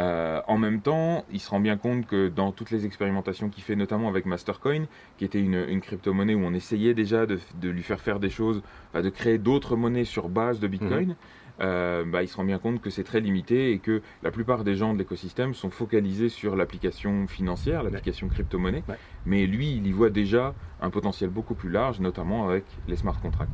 Euh, 0.00 0.40
en 0.46 0.56
même 0.56 0.80
temps, 0.80 1.24
il 1.30 1.40
se 1.40 1.50
rend 1.50 1.60
bien 1.60 1.76
compte 1.76 2.06
que 2.06 2.28
dans 2.28 2.52
toutes 2.52 2.70
les 2.70 2.86
expérimentations 2.86 3.50
qu'il 3.50 3.62
fait, 3.62 3.76
notamment 3.76 4.08
avec 4.08 4.24
Mastercoin, 4.24 4.86
qui 5.18 5.26
était 5.26 5.40
une, 5.40 5.80
crypto-monnaie 5.80 6.34
où 6.34 6.42
on 6.42 6.54
essayait 6.54 6.94
déjà 6.94 7.26
de, 7.26 7.38
lui 7.68 7.82
faire 7.82 8.00
faire 8.00 8.18
des 8.18 8.30
choses, 8.30 8.62
de 8.94 9.10
créer 9.10 9.36
d'autres 9.36 9.76
monnaies 9.76 10.06
sur 10.06 10.30
base 10.30 10.58
de 10.58 10.68
Bitcoin, 10.68 11.08
mhm. 11.08 11.16
euh, 11.60 12.04
bah, 12.06 12.22
il 12.22 12.28
se 12.28 12.36
rend 12.36 12.44
bien 12.44 12.58
compte 12.58 12.80
que 12.80 12.88
c'est 12.88 13.04
très 13.04 13.20
limité 13.20 13.72
et 13.72 13.78
que 13.78 14.00
la 14.22 14.30
plupart 14.30 14.64
des 14.64 14.74
gens 14.74 14.94
de 14.94 14.98
l'écosystème 14.98 15.52
sont 15.52 15.70
focalisés 15.70 16.30
sur 16.30 16.56
l'application 16.56 17.26
financière, 17.26 17.82
l'application 17.82 18.28
crypto-monnaie, 18.28 18.84
mais 19.26 19.46
lui, 19.46 19.72
il 19.72 19.86
y 19.86 19.92
voit 19.92 20.10
déjà 20.10 20.54
un 20.80 20.88
potentiel 20.88 21.28
beaucoup 21.28 21.54
plus 21.54 21.68
large, 21.68 22.00
notamment 22.00 22.48
avec 22.48 22.64
les 22.88 22.96
smart 22.96 23.20
contracts. 23.20 23.50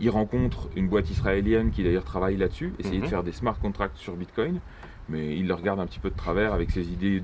Il 0.00 0.08
rencontre 0.08 0.70
une 0.76 0.88
boîte 0.88 1.10
israélienne 1.10 1.70
qui 1.70 1.84
d'ailleurs 1.84 2.04
travaille 2.04 2.38
là-dessus, 2.38 2.72
essayer 2.78 3.00
de 3.00 3.04
mhm. 3.04 3.10
faire 3.10 3.22
des 3.22 3.32
smart 3.32 3.58
contracts 3.58 3.98
sur 3.98 4.16
Bitcoin 4.16 4.60
mais 5.10 5.36
il 5.36 5.46
le 5.48 5.54
regarde 5.54 5.80
un 5.80 5.86
petit 5.86 5.98
peu 5.98 6.10
de 6.10 6.16
travers 6.16 6.54
avec 6.54 6.70
ses 6.70 6.92
idées 6.92 7.20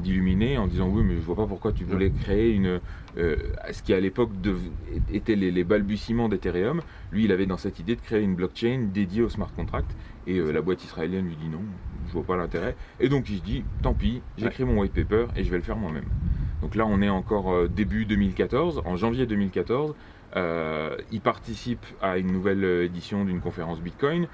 d'illuminer 0.00 0.58
en 0.58 0.66
disant 0.66 0.88
oui 0.88 1.02
mais 1.04 1.16
je 1.16 1.20
vois 1.20 1.36
pas 1.36 1.46
pourquoi 1.46 1.72
tu 1.72 1.84
voulais 1.84 2.10
créer 2.10 2.52
une 2.52 2.80
euh, 3.18 3.36
ce 3.70 3.82
qui 3.82 3.92
à 3.92 4.00
l'époque 4.00 4.30
était 5.12 5.36
les, 5.36 5.64
balbutiements 5.64 6.28
d'Ethereum. 6.28 6.80
Lui 7.10 7.24
il 7.24 7.32
avait 7.32 7.46
dans 7.46 7.58
cette 7.58 7.78
idée 7.78 7.94
de 7.94 8.00
créer 8.00 8.22
une 8.22 8.34
blockchain 8.34 8.88
dédiée 8.92 9.22
au 9.22 9.28
smart 9.28 9.52
contract. 9.54 9.94
Et 10.26 10.38
euh, 10.38 10.50
la 10.50 10.62
boîte 10.62 10.82
israélienne 10.84 11.26
lui 11.26 11.36
dit 11.36 11.48
non 11.48 11.62
je 12.08 12.12
vois 12.12 12.24
pas 12.24 12.36
l'intérêt. 12.36 12.74
Et 13.00 13.08
donc 13.08 13.28
il 13.28 13.38
se 13.38 13.42
dit 13.42 13.64
tant 13.82 13.94
pis 13.94 14.22
j'écris 14.38 14.64
mon 14.64 14.80
white 14.80 14.94
paper 14.94 15.26
et 15.36 15.44
je 15.44 15.50
vais 15.50 15.58
le 15.58 15.62
faire 15.62 15.76
moi-même. 15.76 16.06
Donc 16.62 16.74
là 16.74 16.86
on 16.86 17.02
est 17.02 17.08
encore 17.08 17.52
euh, 17.52 17.68
début 17.68 18.06
2014 18.06 18.82
en 18.84 18.96
janvier 18.96 19.26
2014 19.26 19.94
il 21.12 21.20
participe 21.20 21.84
à 22.00 22.16
une 22.16 22.32
nouvelle 22.32 22.64
édition 22.64 23.26
d'une 23.26 23.40
conférence 23.40 23.82
Bitcoin 23.82 24.28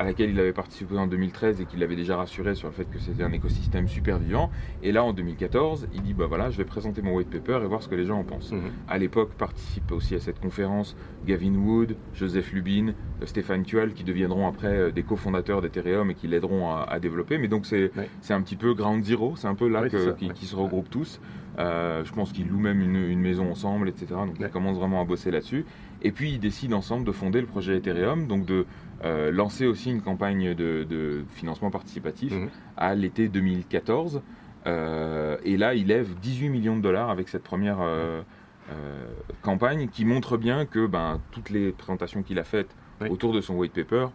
à 0.00 0.04
laquelle 0.04 0.30
il 0.30 0.40
avait 0.40 0.54
participé 0.54 0.96
en 0.96 1.06
2013 1.06 1.60
et 1.60 1.66
qu'il 1.66 1.78
l'avait 1.78 1.94
déjà 1.94 2.16
rassuré 2.16 2.54
sur 2.54 2.68
le 2.68 2.72
fait 2.72 2.86
que 2.86 2.98
c'était 2.98 3.22
un 3.22 3.32
écosystème 3.32 3.86
super 3.86 4.18
vivant. 4.18 4.50
Et 4.82 4.92
là, 4.92 5.04
en 5.04 5.12
2014, 5.12 5.88
il 5.92 6.00
dit 6.00 6.14
bah 6.14 6.24
voilà, 6.26 6.48
je 6.48 6.56
vais 6.56 6.64
présenter 6.64 7.02
mon 7.02 7.14
white 7.14 7.28
paper 7.28 7.60
et 7.62 7.66
voir 7.66 7.82
ce 7.82 7.88
que 7.88 7.96
les 7.96 8.06
gens 8.06 8.18
en 8.18 8.24
pensent. 8.24 8.52
Mhm. 8.52 8.62
À 8.88 8.96
l'époque, 8.96 9.32
participe 9.36 9.92
aussi 9.92 10.14
à 10.14 10.20
cette 10.20 10.40
conférence 10.40 10.96
Gavin 11.26 11.54
Wood, 11.54 11.96
Joseph 12.14 12.50
Lubin, 12.54 12.94
Stéphane 13.26 13.62
Tual, 13.62 13.92
qui 13.92 14.02
deviendront 14.02 14.48
après 14.48 14.74
euh, 14.74 14.90
des 14.90 15.02
cofondateurs 15.02 15.60
d'Ethereum 15.60 16.10
et 16.10 16.14
qui 16.14 16.28
l'aideront 16.28 16.70
à, 16.70 16.98
développer. 16.98 17.36
Mais 17.36 17.48
donc 17.48 17.66
c'est 17.66 17.90
un 18.30 18.40
petit 18.40 18.56
peu 18.56 18.72
Ground 18.72 19.04
Zero, 19.04 19.34
c'est 19.36 19.48
un 19.48 19.54
peu 19.54 19.68
là 19.68 19.86
qu'ils 19.86 20.48
se 20.48 20.56
regroupent 20.56 20.88
tous. 20.88 21.20
Euh, 21.58 22.04
je 22.04 22.12
pense 22.12 22.32
qu'ils 22.32 22.48
louent 22.48 22.58
même 22.58 22.80
une, 22.80 23.20
maison 23.20 23.50
ensemble, 23.50 23.88
etc. 23.88 24.06
Donc 24.12 24.36
ils 24.40 24.48
commencent 24.48 24.78
vraiment 24.78 25.02
à 25.02 25.04
bosser 25.04 25.30
là-dessus. 25.30 25.66
Et 26.02 26.12
puis 26.12 26.30
ils 26.32 26.40
décident 26.40 26.78
ensemble 26.78 27.04
de 27.04 27.12
fonder 27.12 27.40
le 27.40 27.46
projet 27.46 27.76
Ethereum, 27.76 28.26
donc 28.26 28.46
de 28.46 28.64
euh, 29.02 29.30
lancer 29.30 29.66
aussi 29.66 29.90
une 29.90 30.02
campagne 30.02 30.54
de, 30.54 31.24
financement 31.34 31.70
participatif 31.70 32.32
mhm. 32.32 32.50
à 32.76 32.94
l'été 32.94 33.28
2014. 33.28 34.22
Euh, 34.66 35.36
et 35.42 35.56
là, 35.56 35.74
il 35.74 35.86
lève 35.86 36.14
18 36.20 36.50
millions 36.50 36.76
de 36.76 36.82
dollars 36.82 37.10
avec 37.10 37.28
cette 37.28 37.42
première 37.42 37.78
euh, 37.80 38.22
campagne 39.42 39.88
qui 39.88 40.04
montre 40.04 40.36
bien 40.36 40.66
que 40.66 40.86
ben, 40.86 41.20
toutes 41.30 41.50
les 41.50 41.72
présentations 41.72 42.22
qu'il 42.22 42.38
a 42.38 42.44
faites 42.44 42.74
autour 43.08 43.32
de 43.32 43.40
son 43.40 43.54
white 43.54 43.72
paper 43.72 44.08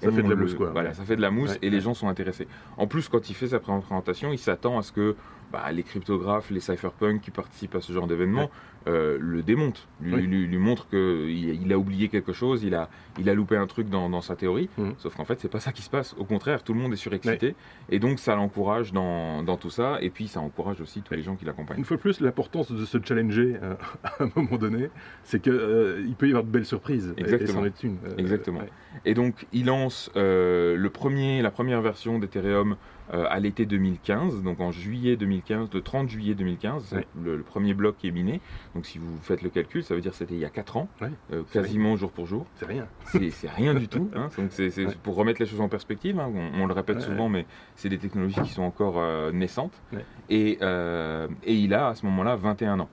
ça 0.00 0.10
fait 0.10 0.22
de 0.22 0.28
la 0.28 0.34
mousse, 0.34 0.54
quoi. 0.54 0.70
Voilà, 0.70 0.94
ça 0.94 1.04
fait 1.04 1.16
de 1.16 1.20
la 1.20 1.30
mousse 1.30 1.58
et 1.62 1.70
les 1.70 1.80
gens 1.80 1.94
sont 1.94 2.08
intéressés. 2.08 2.48
En 2.76 2.86
plus, 2.86 3.08
quand 3.08 3.28
il 3.28 3.34
fait 3.34 3.48
sa 3.48 3.60
présentation, 3.60 4.32
il 4.32 4.38
s'attend 4.38 4.78
à 4.78 4.82
ce 4.82 4.92
que 4.92 5.14
bah, 5.52 5.70
les 5.72 5.82
cryptographes, 5.82 6.50
les 6.50 6.60
cypherpunks 6.60 7.20
qui 7.20 7.30
participent 7.30 7.74
à 7.74 7.80
ce 7.80 7.92
genre 7.92 8.06
d'événement 8.06 8.50
euh, 8.88 9.18
le 9.20 9.42
démontent, 9.42 9.86
lui, 10.00 10.26
lui, 10.26 10.56
montrent 10.56 10.88
qu'il 10.88 11.28
il 11.30 11.70
a 11.70 11.78
oublié 11.78 12.08
quelque 12.08 12.32
chose, 12.32 12.64
il 12.64 12.74
a, 12.74 12.88
il 13.18 13.28
a 13.28 13.34
loupé 13.34 13.56
un 13.56 13.66
truc 13.66 13.90
dans, 13.90 14.20
sa 14.22 14.36
théorie. 14.36 14.70
Mhm. 14.78 14.94
Sauf 14.96 15.14
qu'en 15.16 15.26
fait, 15.26 15.38
c'est 15.38 15.50
pas 15.50 15.60
ça 15.60 15.72
qui 15.72 15.82
se 15.82 15.90
passe. 15.90 16.14
Au 16.18 16.24
contraire, 16.24 16.62
tout 16.62 16.72
le 16.72 16.80
monde 16.80 16.92
est 16.94 16.96
surexcité. 16.96 17.54
Et 17.90 17.98
donc, 17.98 18.18
ça 18.18 18.34
l'encourage 18.36 18.92
dans, 18.92 19.44
tout 19.60 19.68
ça. 19.68 19.98
Et 20.00 20.08
puis, 20.08 20.28
ça 20.28 20.40
encourage 20.40 20.80
aussi 20.80 21.02
tous 21.02 21.12
les 21.12 21.22
gens 21.22 21.36
qui 21.36 21.44
l'accompagnent. 21.44 21.78
Une 21.78 21.84
fois 21.84 21.98
de 21.98 22.02
plus, 22.02 22.20
l'importance 22.20 22.72
de 22.72 22.84
se 22.86 22.96
challenger 23.04 23.56
euh, 23.62 23.74
à 24.04 24.22
un 24.24 24.30
moment 24.34 24.56
donné, 24.56 24.88
c'est 25.24 25.42
qu'il 25.42 25.52
euh, 25.52 26.06
peut 26.16 26.26
y 26.26 26.30
avoir 26.30 26.44
de 26.44 26.50
belles 26.50 26.64
surprises. 26.64 27.12
Exactement. 27.18 27.66
Et, 27.66 27.72
une. 27.82 27.98
Exactement. 28.16 28.60
Et 29.04 29.12
donc, 29.12 29.46
il 29.52 29.66
lance 29.66 30.10
le 30.14 30.88
premier, 30.88 31.42
la 31.42 31.50
première 31.50 31.82
version 31.82 32.18
d'Ethereum 32.18 32.76
à 33.12 33.40
l'été 33.40 33.66
2015, 33.66 34.42
donc 34.42 34.60
en 34.60 34.70
juillet 34.70 35.16
2015 35.16 35.30
2015, 35.30 35.68
le 35.74 35.82
30 35.82 36.08
juillet 36.08 36.34
2015, 36.34 36.96
le, 37.22 37.42
premier 37.42 37.74
bloc 37.74 37.96
qui 37.98 38.08
est 38.08 38.12
miné. 38.12 38.40
Donc 38.74 38.86
si 38.86 38.98
vous 38.98 39.16
faites 39.22 39.42
le 39.42 39.50
calcul, 39.50 39.82
ça 39.82 39.94
veut 39.94 40.00
dire 40.00 40.12
que 40.12 40.16
c'était 40.16 40.34
il 40.34 40.40
y 40.40 40.44
a 40.44 40.50
4 40.50 40.76
ans, 40.76 40.88
euh, 41.32 41.42
quasiment 41.52 41.96
jour 41.96 42.10
pour 42.10 42.26
jour. 42.26 42.46
C'est 42.56 42.66
rien. 42.66 42.86
C'est 43.04 43.50
rien 43.50 43.74
du 43.74 43.88
tout. 43.88 44.10
Hein. 44.14 44.28
Donc 44.36 44.50
c'est 44.50 44.70
pour 45.02 45.14
remettre 45.14 45.40
les 45.40 45.46
choses 45.46 45.60
en 45.60 45.68
perspective. 45.68 46.18
Hein. 46.18 46.30
On, 46.54 46.66
le 46.66 46.74
répète 46.74 47.00
souvent, 47.00 47.28
mais 47.28 47.46
c'est 47.76 47.88
des 47.88 47.98
technologies 47.98 48.40
qui 48.42 48.50
sont 48.50 48.62
encore 48.62 48.98
euh, 48.98 49.32
naissantes. 49.32 49.80
Et, 50.28 50.58
et 50.60 51.54
il 51.54 51.74
a 51.74 51.88
à 51.88 51.94
ce 51.94 52.06
moment-là 52.06 52.36
21 52.36 52.80
ans. 52.80 52.88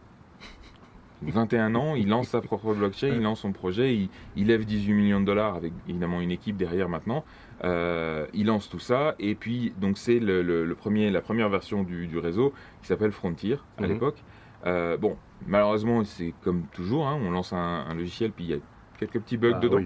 21 1.24 1.75
ans, 1.75 1.95
il 1.95 2.07
lance 2.07 2.29
sa 2.29 2.41
propre 2.41 2.74
blockchain, 2.74 3.07
il 3.07 3.21
lance 3.21 3.41
son 3.41 3.51
projet, 3.51 3.95
il, 3.95 4.09
il, 4.36 4.47
lève 4.47 4.65
18 4.65 4.93
millions 4.93 5.19
de 5.19 5.25
dollars 5.25 5.55
avec 5.55 5.74
évidemment 5.88 6.21
une 6.21 6.31
équipe 6.31 6.57
derrière 6.57 6.89
maintenant. 6.89 7.24
Euh, 7.63 8.27
il 8.33 8.47
lance 8.47 8.69
tout 8.69 8.79
ça 8.79 9.15
et 9.17 9.33
puis 9.33 9.74
donc 9.79 9.97
c'est 9.97 10.19
le, 10.19 10.75
premier, 10.77 11.09
la 11.09 11.21
première 11.21 11.50
version 11.50 11.83
du, 11.83 12.17
réseau 12.19 12.53
qui 12.81 12.88
s'appelle 12.88 13.12
Frontier 13.12 13.57
à 13.77 13.83
mhm. 13.83 13.89
l'époque. 13.89 14.24
Euh, 14.65 14.97
bon, 14.97 15.17
malheureusement 15.47 16.03
c'est 16.03 16.33
comme 16.43 16.63
toujours, 16.71 17.07
hein, 17.07 17.19
on 17.19 17.31
lance 17.31 17.53
un, 17.53 17.93
logiciel 17.95 18.31
puis 18.31 18.45
il 18.45 18.50
y 18.51 18.53
a 18.53 18.57
quelques 19.00 19.19
petits 19.19 19.38
bugs 19.38 19.53
ah 19.55 19.59
dedans. 19.59 19.79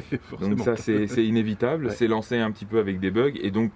donc 0.40 0.60
ça 0.60 0.76
c'est 0.76 1.24
inévitable, 1.24 1.92
c'est 1.92 2.08
lancé 2.08 2.38
un 2.38 2.50
petit 2.50 2.64
peu 2.64 2.78
avec 2.78 2.98
des 2.98 3.12
bugs 3.12 3.34
et 3.40 3.52
donc 3.52 3.70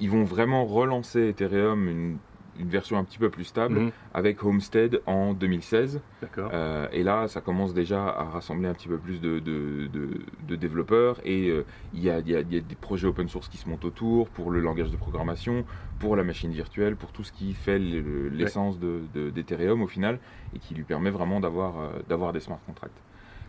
ils 0.00 0.10
vont 0.10 0.24
vraiment 0.24 0.66
relancer 0.66 1.28
Ethereum 1.28 1.88
une 1.88 2.18
une 2.58 2.68
version 2.68 2.98
un 2.98 3.04
petit 3.04 3.18
peu 3.18 3.30
plus 3.30 3.44
stable 3.44 3.78
mhm. 3.78 3.90
avec 4.12 4.42
Homestead 4.44 5.00
en 5.06 5.34
2016. 5.34 6.00
Euh, 6.38 6.88
et 6.92 7.02
là, 7.02 7.28
ça 7.28 7.40
commence 7.40 7.74
déjà 7.74 8.08
à 8.08 8.24
rassembler 8.24 8.68
un 8.68 8.74
petit 8.74 8.88
peu 8.88 8.98
plus 8.98 9.20
de, 9.20 9.38
de, 9.38 10.56
développeurs 10.56 11.20
et 11.24 11.48
euh, 11.48 11.64
il 11.92 12.00
y, 12.00 12.06
y, 12.06 12.36
a 12.36 12.42
des 12.42 12.62
projets 12.80 13.06
open 13.06 13.28
source 13.28 13.48
qui 13.48 13.56
se 13.56 13.68
montent 13.68 13.84
autour 13.84 14.28
pour 14.28 14.50
le 14.50 14.60
langage 14.60 14.90
de 14.90 14.96
programmation, 14.96 15.64
pour 15.98 16.16
la 16.16 16.24
machine 16.24 16.52
virtuelle, 16.52 16.96
pour 16.96 17.12
tout 17.12 17.24
ce 17.24 17.32
qui 17.32 17.52
fait 17.54 17.78
l'essence 17.78 18.78
d'Ethereum 18.78 19.82
au 19.82 19.86
final 19.86 20.18
et 20.54 20.58
qui 20.58 20.74
lui 20.74 20.84
permet 20.84 21.10
vraiment 21.10 21.40
d'avoir 21.40 21.74
euh, 22.08 22.32
des 22.32 22.40
smart 22.40 22.60
contracts. 22.66 23.00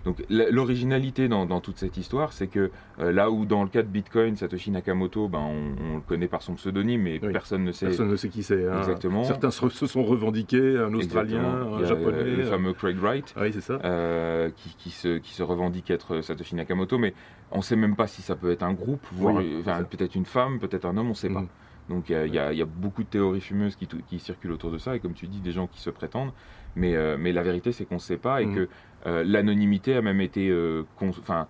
Donc 0.05 0.23
l'originalité 0.29 1.27
dans, 1.27 1.59
toute 1.59 1.79
cette 1.79 1.97
histoire, 1.97 2.31
c'est 2.31 2.45
que 2.45 2.69
euh, 2.99 3.11
là 3.11 3.31
où 3.31 3.45
dans 3.45 3.63
le 3.63 3.69
cas 3.69 3.81
de 3.81 3.87
Bitcoin, 3.87 4.35
Satoshi 4.35 4.69
Nakamoto, 4.69 5.27
ben, 5.27 5.39
on, 5.39 5.95
le 5.95 6.01
connaît 6.01 6.27
par 6.27 6.43
son 6.43 6.53
pseudonyme, 6.53 7.01
mais 7.01 7.19
personne 7.19 7.63
ne 7.63 7.71
sait. 7.71 7.87
Personne 7.87 8.09
ne 8.09 8.15
sait 8.15 8.29
qui 8.29 8.43
c'est. 8.43 8.67
Hein. 8.67 8.77
Exactement. 8.77 9.23
Certains 9.23 9.49
se, 9.49 9.87
sont 9.87 10.03
revendiqués, 10.03 10.77
un 10.77 10.93
Australien, 10.93 11.43
un 11.43 11.85
Japonais. 11.85 12.23
Le 12.23 12.43
fameux 12.45 12.73
Craig 12.73 12.97
Wright, 12.97 13.33
oui, 13.39 13.51
c'est 13.51 13.61
ça. 13.61 13.79
Euh, 13.83 14.49
qui, 14.77 14.91
se, 14.91 15.17
qui 15.17 15.33
se 15.33 15.41
revendique 15.41 15.89
être 15.89 16.21
Satoshi 16.21 16.55
Nakamoto, 16.55 16.99
mais 16.99 17.15
on 17.51 17.57
ne 17.57 17.63
sait 17.63 17.75
même 17.75 17.95
pas 17.95 18.07
si 18.07 18.21
ça 18.21 18.35
peut 18.35 18.51
être 18.51 18.63
un 18.63 18.73
groupe, 18.73 19.05
voire 19.11 19.41
peut-être 19.89 20.13
une 20.13 20.25
femme, 20.25 20.59
peut-être 20.59 20.85
un 20.85 20.97
homme, 20.97 21.07
on 21.07 21.09
ne 21.09 21.15
sait 21.15 21.29
pas. 21.29 21.41
Mm. 21.41 21.47
Donc 21.89 22.09
il 22.09 22.33
y, 22.33 22.39
a 22.39 22.65
beaucoup 22.65 23.03
de 23.03 23.07
théories 23.07 23.41
fumeuses 23.41 23.75
qui, 23.75 23.87
qui, 23.87 24.19
circulent 24.19 24.53
autour 24.53 24.71
de 24.71 24.77
ça, 24.77 24.95
et 24.95 24.99
comme 24.99 25.13
tu 25.13 25.27
dis, 25.27 25.39
des 25.39 25.51
gens 25.51 25.67
qui 25.67 25.79
se 25.79 25.89
prétendent. 25.89 26.31
Mais, 26.75 26.95
euh, 26.95 27.15
mais 27.17 27.31
la 27.31 27.43
vérité, 27.43 27.71
c'est 27.71 27.85
qu'on 27.85 27.95
ne 27.95 27.99
sait 27.99 28.17
pas, 28.17 28.41
et 28.41 28.45
mm. 28.45 28.55
que 28.55 28.59
euh, 28.59 28.67
l'anonymité 29.05 29.95
a 29.95 30.01
même 30.01 30.21
été 30.21 30.49
euh, 30.49 30.83
enfin 31.01 31.47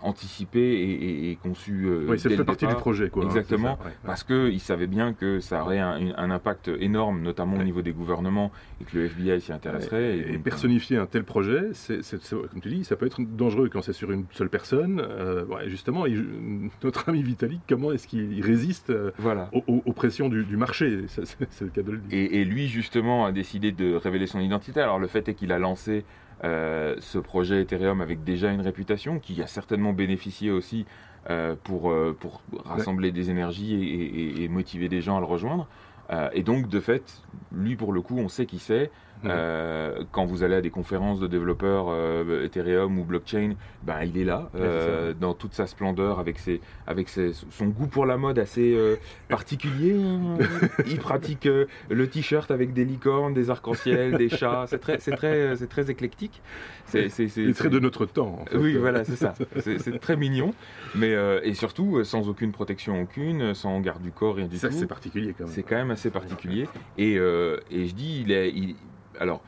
anticipé 0.00 0.60
et, 1.28 1.36
conçu. 1.42 1.86
Euh, 1.86 2.06
oui, 2.08 2.20
ça 2.20 2.30
fait 2.30 2.44
partie 2.44 2.68
du 2.68 2.74
projet, 2.76 3.10
quoi. 3.10 3.24
Hein, 3.24 3.26
Exactement, 3.26 3.80
parce 4.04 4.22
qu'ils 4.22 4.60
savaient 4.60 4.86
bien 4.86 5.12
que 5.12 5.40
ça 5.40 5.62
aurait 5.62 5.80
un, 5.80 6.30
impact 6.30 6.70
énorme, 6.78 7.20
notamment 7.20 7.56
au 7.56 7.64
niveau 7.64 7.82
des 7.82 7.90
gouvernements, 7.90 8.52
et 8.80 8.84
que 8.84 8.96
le 8.96 9.06
FBI 9.06 9.40
s'y 9.40 9.52
intéresserait. 9.52 10.18
Et, 10.18 10.38
personnifier 10.38 10.98
un 10.98 11.06
tel 11.06 11.24
projet, 11.24 11.70
c'est, 11.72 12.00
comme 12.30 12.60
tu 12.60 12.68
dis, 12.68 12.84
ça 12.84 12.94
peut 12.94 13.06
être 13.06 13.20
dangereux 13.22 13.68
quand 13.72 13.82
c'est 13.82 13.92
sur 13.92 14.12
une 14.12 14.24
seule 14.30 14.50
personne. 14.50 15.04
justement, 15.66 16.04
notre 16.84 17.08
ami 17.08 17.22
Vitalik, 17.22 17.60
comment 17.68 17.90
est-ce 17.90 18.06
qu'il 18.06 18.40
résiste 18.40 18.92
voilà. 19.18 19.50
aux, 19.52 19.92
pressions 19.92 20.28
du, 20.28 20.56
marché? 20.56 21.06
C'est 21.08 21.62
le 21.62 21.70
cas 21.70 21.82
de 21.82 21.90
le 21.90 21.98
dire. 21.98 22.16
Et, 22.16 22.40
et 22.40 22.44
lui, 22.44 22.68
justement, 22.68 23.26
a 23.26 23.32
décidé 23.32 23.72
de 23.72 23.96
révéler 23.96 24.28
son 24.28 24.38
identité. 24.38 24.80
Alors, 24.80 25.00
le 25.00 25.08
fait 25.08 25.28
est 25.28 25.34
qu'il 25.34 25.50
a 25.50 25.58
lancé 25.58 26.04
euh, 26.44 26.96
ce 27.00 27.18
projet 27.18 27.62
Ethereum 27.62 28.00
avec 28.00 28.22
déjà 28.22 28.50
une 28.50 28.60
réputation 28.60 29.18
qui 29.18 29.42
a 29.42 29.46
certainement 29.46 29.92
bénéficié 29.92 30.50
aussi 30.50 30.86
euh, 31.30 31.56
pour, 31.64 31.90
euh, 31.90 32.16
pour 32.18 32.42
rassembler 32.64 33.10
des 33.10 33.30
énergies 33.30 33.74
et, 34.42 34.48
motiver 34.48 34.88
des 34.88 35.00
gens 35.00 35.16
à 35.16 35.20
le 35.20 35.26
rejoindre. 35.26 35.68
et 36.32 36.42
donc, 36.42 36.68
de 36.68 36.80
fait, 36.80 37.22
lui, 37.52 37.76
pour 37.76 37.92
le 37.92 38.00
coup, 38.00 38.18
on 38.18 38.28
sait 38.28 38.46
qui 38.46 38.58
c'est. 38.58 38.90
Euh, 39.24 40.04
quand 40.12 40.24
vous 40.24 40.42
allez 40.42 40.54
à 40.54 40.60
des 40.60 40.70
conférences 40.70 41.20
de 41.20 41.26
développeurs 41.26 41.86
euh, 41.88 42.44
Ethereum 42.44 42.98
ou 42.98 43.04
blockchain, 43.04 43.54
ben, 43.82 44.02
il 44.02 44.18
est 44.18 44.24
là, 44.24 44.50
euh, 44.54 45.12
dans 45.18 45.34
toute 45.34 45.54
sa 45.54 45.66
splendeur, 45.66 46.18
avec, 46.18 46.38
ses, 46.38 46.60
avec 46.86 47.08
ses, 47.08 47.32
son 47.32 47.66
goût 47.66 47.86
pour 47.86 48.06
la 48.06 48.16
mode 48.16 48.38
assez 48.38 48.76
particulier. 49.28 49.96
Hein. 49.98 50.38
il 50.86 50.98
pratique 50.98 51.48
le 51.88 52.06
t-shirt 52.08 52.50
avec 52.50 52.72
des 52.72 52.84
licornes, 52.84 53.34
des 53.34 53.50
arcs-en-ciel, 53.50 54.16
des 54.16 54.28
chats. 54.28 54.66
C'est 54.68 54.78
très, 54.78 54.98
c'est 55.00 55.12
très, 55.12 55.56
c'est 55.56 55.68
très 55.68 55.90
éclectique. 55.90 56.42
C'est, 56.86 57.08
très 57.54 57.68
de 57.68 57.78
notre 57.78 58.06
temps. 58.06 58.44
Oui, 58.54 58.76
voilà, 58.76 59.04
c'est 59.04 59.16
ça. 59.16 59.34
C'est, 59.60 60.00
très 60.00 60.16
mignon, 60.16 60.54
mais 60.94 61.14
et 61.42 61.54
surtout 61.54 62.04
sans 62.04 62.28
aucune 62.28 62.52
protection 62.52 63.02
aucune, 63.02 63.54
sans 63.54 63.80
garde 63.80 64.02
du 64.02 64.10
corps, 64.10 64.36
rien 64.36 64.46
du 64.46 64.58
ça, 64.58 64.68
tout. 64.68 64.74
C'est 64.74 64.86
particulier 64.86 65.34
quand 65.36 65.44
même. 65.44 65.52
C'est 65.52 65.62
quand 65.62 65.76
même 65.76 65.90
assez 65.90 66.10
particulier. 66.10 66.66
Et, 66.96 67.14
et 67.14 67.86
je 67.86 67.94
dis, 67.94 68.22
il 68.24 68.32
est, 68.32 68.50
il, 68.50 68.76
alors, 69.18 69.42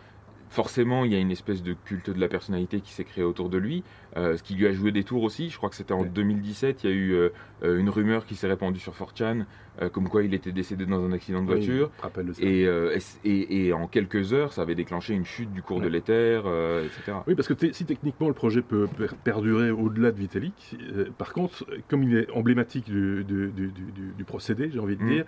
forcément, 0.51 1.05
il 1.05 1.13
y 1.13 1.15
a 1.15 1.19
une 1.19 1.31
espèce 1.31 1.63
de 1.63 1.73
culte 1.73 2.11
de 2.11 2.21
la 2.21 2.29
personnalité 2.29 2.81
qui 2.81 2.93
s'est 2.93 3.05
créé 3.05 3.25
autour 3.25 3.49
de 3.49 3.57
lui, 3.57 3.85
euh, 4.17 4.37
ce 4.37 4.43
qui 4.43 4.55
lui 4.55 4.67
a 4.67 4.73
joué 4.73 4.91
des 4.93 5.05
tours 5.05 5.23
aussi. 5.23 5.49
Je 5.49 5.57
crois 5.57 5.71
que 5.71 5.77
c'était 5.77 5.95
en 5.95 6.05
2017, 6.05 6.85
il 6.85 6.91
y 6.91 6.93
a 6.93 6.97
eu 6.97 7.13
euh, 7.13 7.29
euh, 7.63 7.79
une 7.79 7.89
rumeur 7.89 8.27
qui 8.27 8.35
s'est 8.35 8.49
répandue 8.49 8.81
sur 8.81 8.93
4chan, 8.93 9.45
comme 9.93 10.09
quoi 10.09 10.23
il 10.23 10.35
était 10.35 10.53
décédé 10.53 10.87
dans 10.87 11.05
un 11.05 11.13
accident 11.13 11.43
de 11.43 11.47
voiture. 11.47 11.91
et, 12.41 12.67
et, 13.25 13.73
en 13.73 13.87
quelques 13.87 14.33
heures, 14.33 14.53
ça 14.53 14.63
avait 14.63 14.75
déclenché 14.75 15.15
une 15.15 15.25
chute 15.25 15.53
du 15.53 15.63
cours 15.63 15.81
de 15.81 15.89
l'éther, 15.89 16.41
etc. 16.85 17.19
Oui, 17.27 17.35
parce 17.35 17.49
que 17.49 17.73
si 17.73 17.85
techniquement 17.85 18.29
le 18.29 18.35
projet 18.35 18.63
peut 18.63 18.89
perdurer 19.25 19.71
au-delà 19.71 20.13
de 20.13 20.19
Vitalik, 20.19 20.77
par 21.19 21.33
contre, 21.33 21.65
comme 21.89 22.03
il 22.03 22.17
est 22.17 22.31
emblématique 22.33 22.91
du, 22.91 23.25
procédé, 24.27 24.71
j'ai 24.73 24.79
envie 24.79 24.97
de 24.97 25.03
mm. 25.03 25.09
dire, 25.09 25.25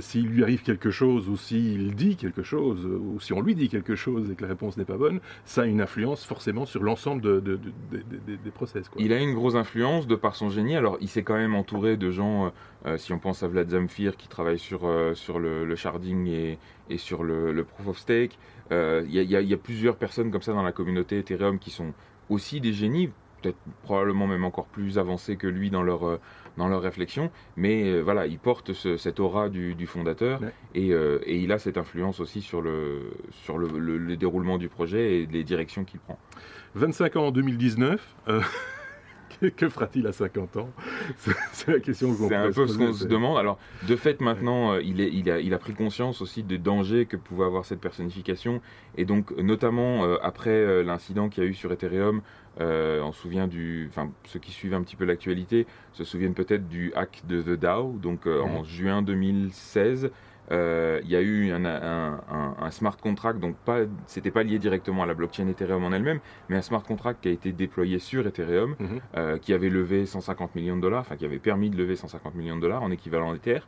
s'il 0.00 0.26
lui 0.28 0.42
arrive 0.42 0.62
quelque 0.62 0.90
chose, 0.90 1.28
ou 1.28 1.36
s'il 1.36 1.94
dit 1.94 2.16
quelque 2.16 2.42
chose, 2.42 2.86
ou 2.86 3.18
si 3.20 3.32
on 3.32 3.40
lui 3.40 3.54
dit 3.54 3.68
quelque 3.68 3.94
chose 3.94 4.30
et 4.30 4.34
que 4.34 4.42
la 4.42 4.48
réponse 4.48 4.76
n'est 4.76 4.84
pas 4.84 4.96
bonne, 4.96 5.20
ça 5.44 5.62
a 5.62 5.66
une 5.66 5.80
influence 5.80 6.24
forcément 6.24 6.66
sur 6.66 6.82
l'ensemble 6.82 7.22
de 7.22 7.40
des, 7.40 8.50
process. 8.50 8.90
Il 8.98 9.12
a 9.12 9.20
une 9.20 9.34
grosse 9.34 9.54
influence 9.54 10.06
de 10.06 10.14
par 10.14 10.36
son 10.36 10.50
génie. 10.50 10.76
Alors, 10.76 10.96
il 11.00 11.08
s'est 11.08 11.22
quand 11.22 11.34
même 11.34 11.54
entouré 11.54 11.96
de 11.96 12.10
gens, 12.10 12.46
euh, 12.46 12.50
euh, 12.86 12.96
si 12.96 13.12
on 13.12 13.18
pense 13.18 13.42
à 13.42 13.48
Zamfir 13.70 14.16
qui 14.16 14.28
travaille 14.28 14.58
sur, 14.58 14.86
euh, 14.86 15.14
sur 15.14 15.38
le, 15.38 15.74
sharding 15.76 16.26
et, 16.28 16.58
et 16.90 16.98
sur 16.98 17.22
le, 17.22 17.64
proof 17.64 17.88
of 17.88 17.98
stake. 17.98 18.38
Il 18.70 19.06
y, 19.10 19.22
y, 19.22 19.54
a 19.54 19.56
plusieurs 19.56 19.96
personnes 19.96 20.30
comme 20.30 20.42
ça 20.42 20.52
dans 20.52 20.62
la 20.62 20.72
communauté 20.72 21.18
Ethereum 21.18 21.58
qui 21.58 21.70
sont 21.70 21.92
aussi 22.30 22.60
des 22.60 22.72
génies, 22.72 23.10
peut-être 23.42 23.58
probablement 23.82 24.26
même 24.26 24.44
encore 24.44 24.66
plus 24.66 24.98
avancés 24.98 25.36
que 25.36 25.46
lui 25.46 25.70
dans 25.70 25.82
leur 25.82 26.18
dans 26.56 26.68
leur 26.68 26.80
réflexion, 26.82 27.30
mais 27.56 28.00
voilà, 28.00 28.26
il 28.26 28.38
porte 28.38 28.72
cette 28.72 29.18
aura 29.18 29.48
du, 29.48 29.86
fondateur 29.86 30.40
et, 30.74 30.90
et, 30.90 31.36
il 31.36 31.52
a 31.52 31.58
cette 31.58 31.76
influence 31.76 32.20
aussi 32.20 32.40
sur, 32.40 32.62
le, 32.62 33.10
sur 33.32 33.58
le, 33.58 33.78
le 33.78 34.16
déroulement 34.16 34.56
du 34.56 34.68
projet 34.68 35.20
et 35.20 35.26
les 35.26 35.42
directions 35.44 35.84
qu'il 35.84 36.00
prend. 36.00 36.18
25 36.74 37.16
ans 37.16 37.26
en 37.26 37.30
2019. 37.30 38.14
Euh, 38.28 38.40
que 39.56 39.68
fera-t-il 39.68 40.06
à 40.06 40.12
50 40.12 40.56
ans? 40.56 40.70
C'est 41.52 41.72
la 41.72 41.80
question 41.80 42.14
qu'on 42.14 42.28
C'est 42.28 42.34
un 42.34 42.50
peu 42.50 42.66
ce 42.66 42.78
qu'on 42.78 42.92
se 42.92 43.06
demande. 43.06 43.38
Alors, 43.38 43.58
de 43.88 43.96
fait, 43.96 44.20
maintenant, 44.20 44.74
euh, 44.74 44.82
il, 44.82 45.00
est, 45.00 45.10
il, 45.12 45.30
a, 45.30 45.40
il, 45.40 45.54
a, 45.54 45.58
pris 45.58 45.74
conscience 45.74 46.20
aussi 46.20 46.42
des 46.42 46.58
dangers 46.58 47.06
que 47.06 47.16
pouvait 47.16 47.44
avoir 47.44 47.64
cette 47.64 47.80
personnification. 47.80 48.60
Et 48.96 49.04
donc, 49.04 49.36
notamment 49.36 50.04
euh, 50.04 50.16
après 50.22 50.82
l'incident 50.82 51.28
qu'il 51.28 51.44
y 51.44 51.46
a 51.46 51.50
eu 51.50 51.54
sur 51.54 51.72
Ethereum, 51.72 52.22
on 52.58 53.12
se 53.12 53.20
souvient 53.20 53.48
du. 53.48 53.88
Enfin, 53.90 54.10
ceux 54.24 54.38
qui 54.38 54.52
suivent 54.52 54.74
un 54.74 54.82
petit 54.82 54.96
peu 54.96 55.04
l'actualité 55.04 55.66
se 55.92 56.04
souviennent 56.04 56.34
peut-être 56.34 56.68
du 56.68 56.92
hack 56.94 57.22
de 57.26 57.42
The 57.42 57.58
DAO, 57.58 57.98
donc 58.00 58.26
en 58.26 58.64
juin 58.64 59.02
2016. 59.02 60.10
Euh, 60.52 61.00
il 61.04 61.10
y 61.10 61.16
a 61.16 61.20
eu 61.20 61.52
un, 61.52 62.70
smart 62.70 62.96
contract, 62.96 63.38
donc 63.40 63.56
pas, 63.56 63.80
c'était 64.06 64.30
pas 64.30 64.42
lié 64.42 64.58
directement 64.58 65.02
à 65.02 65.06
la 65.06 65.14
blockchain 65.14 65.48
Ethereum 65.48 65.84
en 65.84 65.92
elle-même, 65.92 66.20
mais 66.48 66.56
un 66.56 66.62
smart 66.62 66.82
contract 66.82 67.22
qui 67.22 67.28
a 67.28 67.32
été 67.32 67.52
déployé 67.52 67.98
sur 67.98 68.26
Ethereum, 68.26 68.74
mhm. 68.78 69.00
euh, 69.16 69.38
qui 69.38 69.52
avait 69.52 69.70
levé 69.70 70.06
150 70.06 70.54
millions 70.54 70.76
de 70.76 70.82
dollars, 70.82 71.00
enfin 71.00 71.16
qui 71.16 71.24
avait 71.24 71.38
permis 71.38 71.70
de 71.70 71.76
lever 71.76 71.96
150 71.96 72.34
millions 72.34 72.56
de 72.56 72.60
dollars 72.60 72.82
en 72.82 72.90
équivalent 72.90 73.34
Ether, 73.34 73.60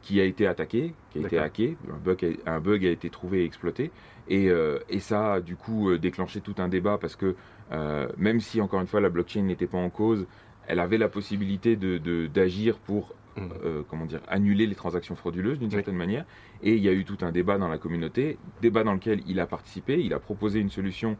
qui 0.00 0.20
a 0.20 0.24
été 0.24 0.46
attaqué, 0.46 0.94
qui 1.10 1.18
a 1.18 1.26
été 1.26 1.38
hacké, 1.38 1.76
un 1.92 1.98
bug, 1.98 2.38
a, 2.46 2.54
un 2.54 2.60
bug 2.60 2.84
a 2.84 2.90
été 2.90 3.08
trouvé 3.08 3.42
et 3.42 3.44
exploité, 3.44 3.92
et, 4.28 4.48
euh, 4.50 4.78
et 4.88 4.98
ça 4.98 5.34
a 5.34 5.40
du 5.40 5.54
coup 5.54 5.96
déclenché 5.96 6.40
tout 6.40 6.54
un 6.58 6.68
débat 6.68 6.98
parce 6.98 7.16
que 7.16 7.36
même 8.18 8.40
si 8.40 8.60
encore 8.60 8.80
une 8.82 8.86
fois 8.86 9.00
la 9.00 9.08
blockchain 9.08 9.42
n'était 9.42 9.66
pas 9.66 9.78
en 9.78 9.88
cause, 9.88 10.26
elle 10.66 10.80
avait 10.80 10.98
la 10.98 11.08
possibilité 11.08 11.76
de, 11.76 12.26
d'agir 12.26 12.78
pour 12.78 13.14
Euh, 13.38 13.82
comment 13.88 14.04
dire, 14.04 14.20
annuler 14.28 14.66
les 14.66 14.74
transactions 14.74 15.16
frauduleuses 15.16 15.58
d'une 15.58 15.70
certaine 15.70 15.96
manière. 15.96 16.26
Et 16.62 16.74
il 16.74 16.82
y 16.82 16.88
a 16.88 16.92
eu 16.92 17.04
tout 17.04 17.18
un 17.22 17.32
débat 17.32 17.56
dans 17.56 17.68
la 17.68 17.78
communauté, 17.78 18.36
débat 18.60 18.84
dans 18.84 18.92
lequel 18.92 19.22
il 19.26 19.40
a 19.40 19.46
participé, 19.46 19.98
il 20.00 20.12
a 20.12 20.18
proposé 20.18 20.60
une 20.60 20.70
solution 20.70 21.16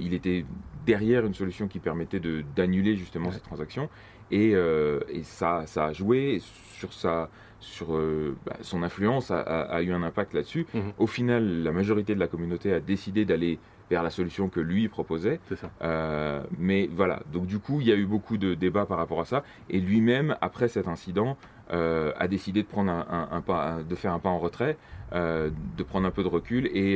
il 0.00 0.12
était 0.12 0.44
derrière 0.84 1.24
une 1.24 1.34
solution 1.34 1.68
qui 1.68 1.78
permettait 1.78 2.20
d'annuler 2.56 2.96
justement 2.96 3.30
cette 3.30 3.44
transaction. 3.44 3.88
Et, 4.30 4.50
et, 4.50 5.22
ça, 5.22 5.62
ça 5.66 5.86
a 5.86 5.92
joué 5.92 6.40
sur 6.74 6.92
sa, 6.92 7.30
sur 7.62 7.94
euh, 7.94 8.36
bah, 8.44 8.56
son 8.60 8.82
influence 8.82 9.30
a, 9.30 9.82
eu 9.82 9.92
un 9.92 10.02
impact 10.02 10.34
là-dessus. 10.34 10.66
Mhm. 10.74 10.92
Au 10.98 11.06
final, 11.06 11.62
la 11.62 11.72
majorité 11.72 12.14
de 12.14 12.20
la 12.20 12.26
communauté 12.26 12.72
a 12.72 12.80
décidé 12.80 13.24
d'aller 13.24 13.58
vers 13.92 14.02
la 14.02 14.10
solution 14.10 14.48
que 14.48 14.58
lui 14.60 14.88
proposait. 14.88 15.38
Euh, 15.82 16.42
mais 16.58 16.88
voilà, 16.90 17.20
donc 17.32 17.46
du 17.46 17.58
coup, 17.58 17.80
il 17.80 17.86
y 17.86 17.92
a 17.92 17.96
eu 17.96 18.06
beaucoup 18.06 18.38
de 18.38 18.54
débats 18.54 18.86
par 18.86 18.96
rapport 18.96 19.20
à 19.20 19.26
ça. 19.26 19.44
Et 19.68 19.80
lui-même, 19.80 20.36
après 20.40 20.68
cet 20.68 20.88
incident, 20.88 21.36
euh, 21.72 22.12
a 22.18 22.26
décidé 22.26 22.62
de, 22.62 22.66
prendre 22.66 22.90
un, 22.90 23.40
pas, 23.42 23.78
de 23.88 23.94
faire 23.94 24.12
un 24.12 24.18
pas 24.18 24.30
en 24.30 24.38
retrait, 24.38 24.76
de 25.12 25.82
prendre 25.82 26.06
un 26.06 26.10
peu 26.10 26.22
de 26.22 26.28
recul 26.28 26.66
et, 26.68 26.94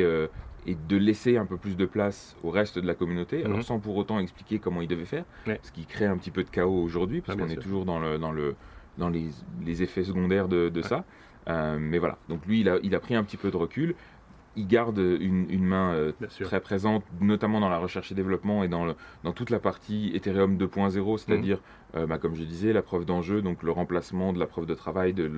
et, 0.67 0.77
de 0.89 0.97
laisser 0.97 1.37
un 1.37 1.45
peu 1.45 1.59
plus 1.59 1.77
de 1.77 1.87
place 1.87 2.35
au 2.43 2.51
reste 2.51 2.79
de 2.79 2.87
la 2.87 2.95
communauté, 2.95 3.45
alors 3.45 3.59
mhm. 3.59 3.63
sans 3.63 3.79
pour 3.79 3.97
autant 3.97 4.19
expliquer 4.19 4.59
comment 4.59 4.81
il 4.81 4.89
devait 4.89 5.05
faire, 5.05 5.25
ce 5.63 5.71
qui 5.71 5.85
crée 5.85 6.07
un 6.07 6.17
petit 6.17 6.31
peu 6.31 6.45
de 6.45 6.51
chaos 6.51 6.83
aujourd'hui, 6.83 7.21
parce 7.21 7.39
ah, 7.39 7.43
qu'on 7.43 7.51
est 7.51 7.61
toujours 7.61 7.85
dans 7.85 7.99
le, 7.99 8.19
dans 8.19 8.33
le 8.33 8.57
dans 8.99 9.11
les, 9.11 9.29
les 9.65 9.83
effets 9.83 10.05
secondaires 10.05 10.49
de, 10.49 10.71
de 10.71 10.83
ça. 10.83 11.05
Euh, 11.49 11.79
mais 11.81 11.99
voilà, 11.99 12.19
donc 12.29 12.45
lui, 12.47 12.61
il 12.61 12.69
a, 12.69 12.79
il 12.83 12.95
a, 12.95 13.01
pris 13.01 13.15
un 13.15 13.23
petit 13.23 13.37
peu 13.37 13.51
de 13.51 13.57
recul. 13.57 13.95
Il 14.57 14.67
garde 14.67 14.99
une, 14.99 15.47
une 15.51 15.65
main 15.65 15.93
euh, 15.93 16.13
très 16.41 16.61
présente, 16.61 17.05
notamment 17.21 17.61
dans 17.61 17.69
la 17.69 17.79
recherche 17.79 18.11
et 18.13 18.15
développement 18.15 18.65
et 18.65 18.69
dans, 18.69 18.85
le, 18.87 18.95
dans 19.23 19.33
toute 19.33 19.51
la 19.51 19.59
partie 19.59 20.13
Ethereum 20.15 20.57
2.0, 20.57 21.19
c'est-à-dire, 21.19 21.59
mhm. 21.95 22.01
euh, 22.01 22.07
bah, 22.07 22.19
comme 22.19 22.35
je 22.35 22.43
disais, 22.43 22.73
la 22.73 22.83
preuve 22.83 23.05
d'enjeu, 23.05 23.43
donc 23.43 23.63
le 23.63 23.71
remplacement 23.71 24.33
de 24.33 24.39
la 24.39 24.47
preuve 24.47 24.67
de 24.67 24.75
travail, 24.75 25.13
de 25.13 25.31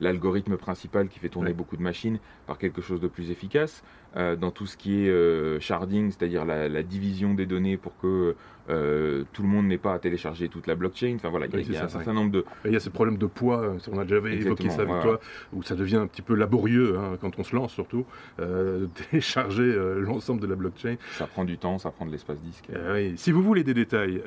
l'algorithme 0.00 0.56
principal 0.56 1.08
qui 1.08 1.18
fait 1.18 1.28
tourner 1.28 1.52
beaucoup 1.52 1.76
de 1.76 1.82
machines 1.82 2.18
par 2.46 2.58
quelque 2.58 2.80
chose 2.80 3.00
de 3.00 3.08
plus 3.08 3.30
efficace. 3.30 3.84
dans 4.14 4.50
tout 4.50 4.66
ce 4.66 4.76
qui 4.76 5.06
est 5.06 5.60
sharding, 5.60 6.10
c'est-à-dire 6.10 6.44
la, 6.44 6.68
la, 6.68 6.82
division 6.82 7.34
des 7.34 7.46
données 7.46 7.76
pour 7.76 7.96
que 7.98 8.36
euh, 8.70 9.24
tout 9.32 9.42
le 9.42 9.48
monde 9.48 9.66
n'est 9.66 9.78
pas 9.78 9.94
à 9.94 9.98
télécharger 9.98 10.48
toute 10.48 10.66
la 10.66 10.74
blockchain. 10.74 11.14
Enfin 11.16 11.28
voilà, 11.28 11.46
il 11.52 11.72
y 11.72 11.76
a, 11.76 11.84
un 11.84 11.88
certain 11.88 12.12
nombre 12.12 12.30
de. 12.30 12.44
Il 12.64 12.72
y 12.72 12.76
a 12.76 12.80
ce 12.80 12.88
problème 12.88 13.18
de 13.18 13.26
poids, 13.26 13.60
euh, 13.60 13.78
on 13.92 13.98
a 13.98 14.04
déjà 14.04 14.16
évoqué 14.28 14.70
ça 14.70 14.82
avec 14.82 15.02
toi, 15.02 15.20
où 15.52 15.62
ça 15.62 15.74
devient 15.74 15.96
un 15.96 16.06
petit 16.06 16.22
peu 16.22 16.34
laborieux 16.34 16.96
hein, 16.98 17.16
quand 17.20 17.38
on 17.38 17.44
se 17.44 17.54
lance 17.54 17.72
surtout, 17.72 18.06
euh, 18.40 18.86
télécharger 19.10 19.74
l'ensemble 19.98 20.40
de 20.40 20.46
la 20.46 20.54
blockchain. 20.54 20.96
Ça 21.12 21.26
prend 21.26 21.44
du 21.44 21.58
temps, 21.58 21.78
ça 21.78 21.90
prend 21.90 22.06
de 22.06 22.10
l'espace 22.10 22.40
disque. 22.40 22.68
Si 23.16 23.32
vous 23.32 23.42
voulez 23.42 23.64
des 23.64 23.74
détails 23.74 24.22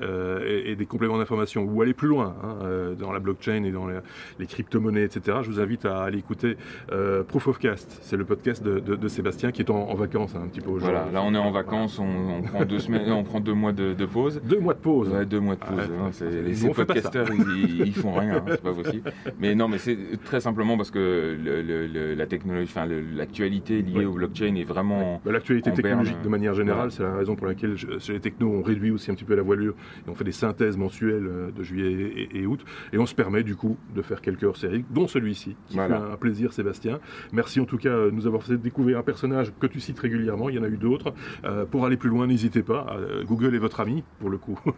et, 0.45 0.75
des 0.75 0.85
compléments 0.85 1.17
d'information 1.17 1.63
ou 1.63 1.81
aller 1.81 1.93
plus 1.93 2.07
loin 2.07 2.35
hein, 2.43 2.93
dans 2.97 3.11
la 3.11 3.19
blockchain 3.19 3.63
et 3.63 3.71
dans 3.71 3.87
les, 3.87 4.47
crypto-monnaies, 4.47 5.03
etc., 5.03 5.39
je 5.41 5.49
vous 5.49 5.59
invite 5.59 5.85
à 5.85 6.03
aller 6.03 6.19
écouter 6.19 6.57
Proof 7.27 7.47
of 7.47 7.59
Cast. 7.59 7.99
C'est 8.01 8.17
le 8.17 8.25
podcast 8.25 8.63
de, 8.63 9.07
Sébastien 9.07 9.51
qui 9.51 9.61
est 9.61 9.71
en, 9.71 9.95
vacances 9.95 10.35
hein, 10.35 10.41
un 10.43 10.47
petit 10.47 10.61
peu 10.61 10.69
aujourd'hui. 10.69 10.97
Voilà, 10.97 11.11
là 11.11 11.23
on 11.23 11.33
est 11.33 11.39
en 11.39 11.51
vacances, 11.51 11.97
on, 11.97 12.41
prend 12.43 12.65
deux 12.65 12.79
semaines, 12.79 13.11
on 13.11 13.23
prend 13.23 13.39
deux 13.39 13.53
mois 13.53 13.71
de, 13.71 13.93
de 13.93 14.05
pause. 14.05 14.26
Deux 14.43 14.59
mois 14.59 14.73
de 14.73 14.79
pause. 14.79 15.09
Ouais, 15.09 15.25
deux 15.25 15.39
mois 15.39 15.55
de 15.55 15.59
pause. 15.59 16.21
Ah, 16.21 16.25
les 16.29 16.69
podcasters, 16.69 17.27
ils, 17.33 17.93
font 17.93 18.13
rien, 18.13 18.37
hein, 18.37 18.43
c'est 18.47 18.61
pas 18.61 18.73
possible. 18.73 19.11
Mais 19.39 19.55
non, 19.55 19.67
mais 19.67 19.77
c'est 19.77 19.97
très 20.23 20.39
simplement 20.39 20.77
parce 20.77 20.91
que 20.91 21.37
la 22.17 22.25
technologie, 22.27 22.71
enfin 22.71 22.87
l'actualité 23.15 23.81
liée 23.81 24.05
au 24.05 24.13
blockchain 24.13 24.55
est 24.55 24.63
vraiment. 24.63 25.21
Bah, 25.25 25.31
l'actualité 25.31 25.71
technologique 25.71 26.21
de 26.23 26.29
manière 26.29 26.53
générale, 26.53 26.91
c'est 26.91 27.03
la 27.03 27.15
raison 27.15 27.35
pour 27.35 27.47
laquelle 27.47 27.75
chez 27.77 28.13
les 28.13 28.19
technos, 28.19 28.51
on 28.51 28.61
réduit 28.61 28.91
aussi 28.91 29.11
un 29.11 29.15
petit 29.15 29.25
peu 29.25 29.35
la 29.35 29.41
voilure 29.41 29.75
et 30.05 30.09
on 30.09 30.15
fait 30.15 30.23
des 30.23 30.31
synthèses 30.31 30.77
mensuelles 30.77 31.27
euh, 31.27 31.51
de 31.51 31.63
juillet 31.63 32.29
et, 32.33 32.45
août 32.45 32.63
et 32.93 32.97
on 32.97 33.05
se 33.05 33.15
permet 33.15 33.43
du 33.43 33.55
coup 33.55 33.77
de 33.95 34.01
faire 34.01 34.21
quelques 34.21 34.43
hors-séries, 34.43 34.85
dont 34.91 35.07
celui-ci, 35.07 35.55
qui 35.67 35.75
fait 35.75 35.81
un 35.81 36.17
plaisir, 36.17 36.53
Sébastien. 36.53 36.99
Merci 37.31 37.59
en 37.59 37.65
tout 37.65 37.77
cas 37.77 37.89
de 37.89 38.11
nous 38.11 38.27
avoir 38.27 38.43
fait 38.43 38.57
découvrir 38.57 38.99
un 38.99 39.03
personnage 39.03 39.51
que 39.59 39.67
tu 39.67 39.79
cites 39.79 39.99
régulièrement. 39.99 40.49
Il 40.49 40.55
y 40.55 40.59
en 40.59 40.63
a 40.63 40.67
eu 40.67 40.77
d'autres. 40.77 41.13
Euh, 41.45 41.65
pour 41.65 41.85
aller 41.85 41.97
plus 41.97 42.09
loin, 42.09 42.27
n'hésitez 42.27 42.63
pas. 42.63 42.87
Euh, 42.97 43.23
Google 43.23 43.55
est 43.55 43.59
votre 43.59 43.79
ami 43.79 44.03
pour 44.19 44.29
le 44.29 44.37
coup. 44.37 44.59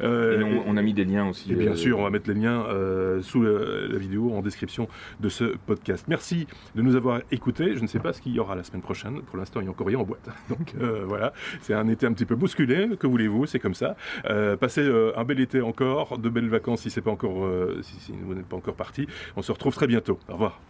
Euh, 0.00 0.42
on, 0.66 0.76
a 0.76 0.82
mis 0.82 0.94
des 0.94 1.04
liens 1.04 1.28
aussi. 1.28 1.52
Et 1.52 1.54
bien 1.54 1.72
euh, 1.72 1.76
sûr, 1.76 1.98
on 1.98 2.02
va 2.02 2.10
mettre 2.10 2.28
les 2.28 2.34
liens 2.34 2.64
euh, 2.66 3.22
sous 3.22 3.42
la, 3.42 3.98
vidéo 3.98 4.32
en 4.34 4.42
description 4.42 4.88
de 5.20 5.28
ce 5.28 5.56
podcast. 5.66 6.06
Merci 6.08 6.46
de 6.74 6.82
nous 6.82 6.96
avoir 6.96 7.20
écoutés. 7.30 7.76
Je 7.76 7.82
ne 7.82 7.86
sais 7.86 7.98
pas 7.98 8.12
ce 8.12 8.20
qu'il 8.20 8.32
y 8.32 8.40
aura 8.40 8.56
la 8.56 8.64
semaine 8.64 8.82
prochaine. 8.82 9.22
Pour 9.22 9.36
l'instant, 9.36 9.60
il 9.60 9.64
n'y 9.64 9.68
a 9.68 9.70
encore 9.70 9.86
rien 9.86 9.98
en 9.98 10.04
boîte. 10.04 10.28
Donc 10.48 10.74
voilà, 11.06 11.32
c'est 11.60 11.74
un 11.74 11.86
été 11.88 12.06
un 12.06 12.12
petit 12.12 12.24
peu 12.24 12.34
bousculé. 12.34 12.88
Que 12.98 13.06
voulez-vous? 13.06 13.46
C'est 13.46 13.60
comme 13.60 13.74
ça. 13.74 13.96
passez 14.60 14.90
un 15.16 15.24
bel 15.24 15.40
été 15.40 15.60
encore, 15.60 16.18
de 16.18 16.28
belles 16.28 16.48
vacances 16.48 16.82
si 16.82 16.90
c'est 16.90 17.02
pas 17.02 17.12
encore, 17.12 17.48
si 17.82 18.12
vous 18.24 18.34
n'êtes 18.34 18.46
pas 18.46 18.56
encore 18.56 18.74
parti. 18.74 19.06
On 19.36 19.42
se 19.42 19.52
retrouve 19.52 19.74
très 19.74 19.86
bientôt. 19.86 20.18
Au 20.28 20.32
revoir. 20.32 20.60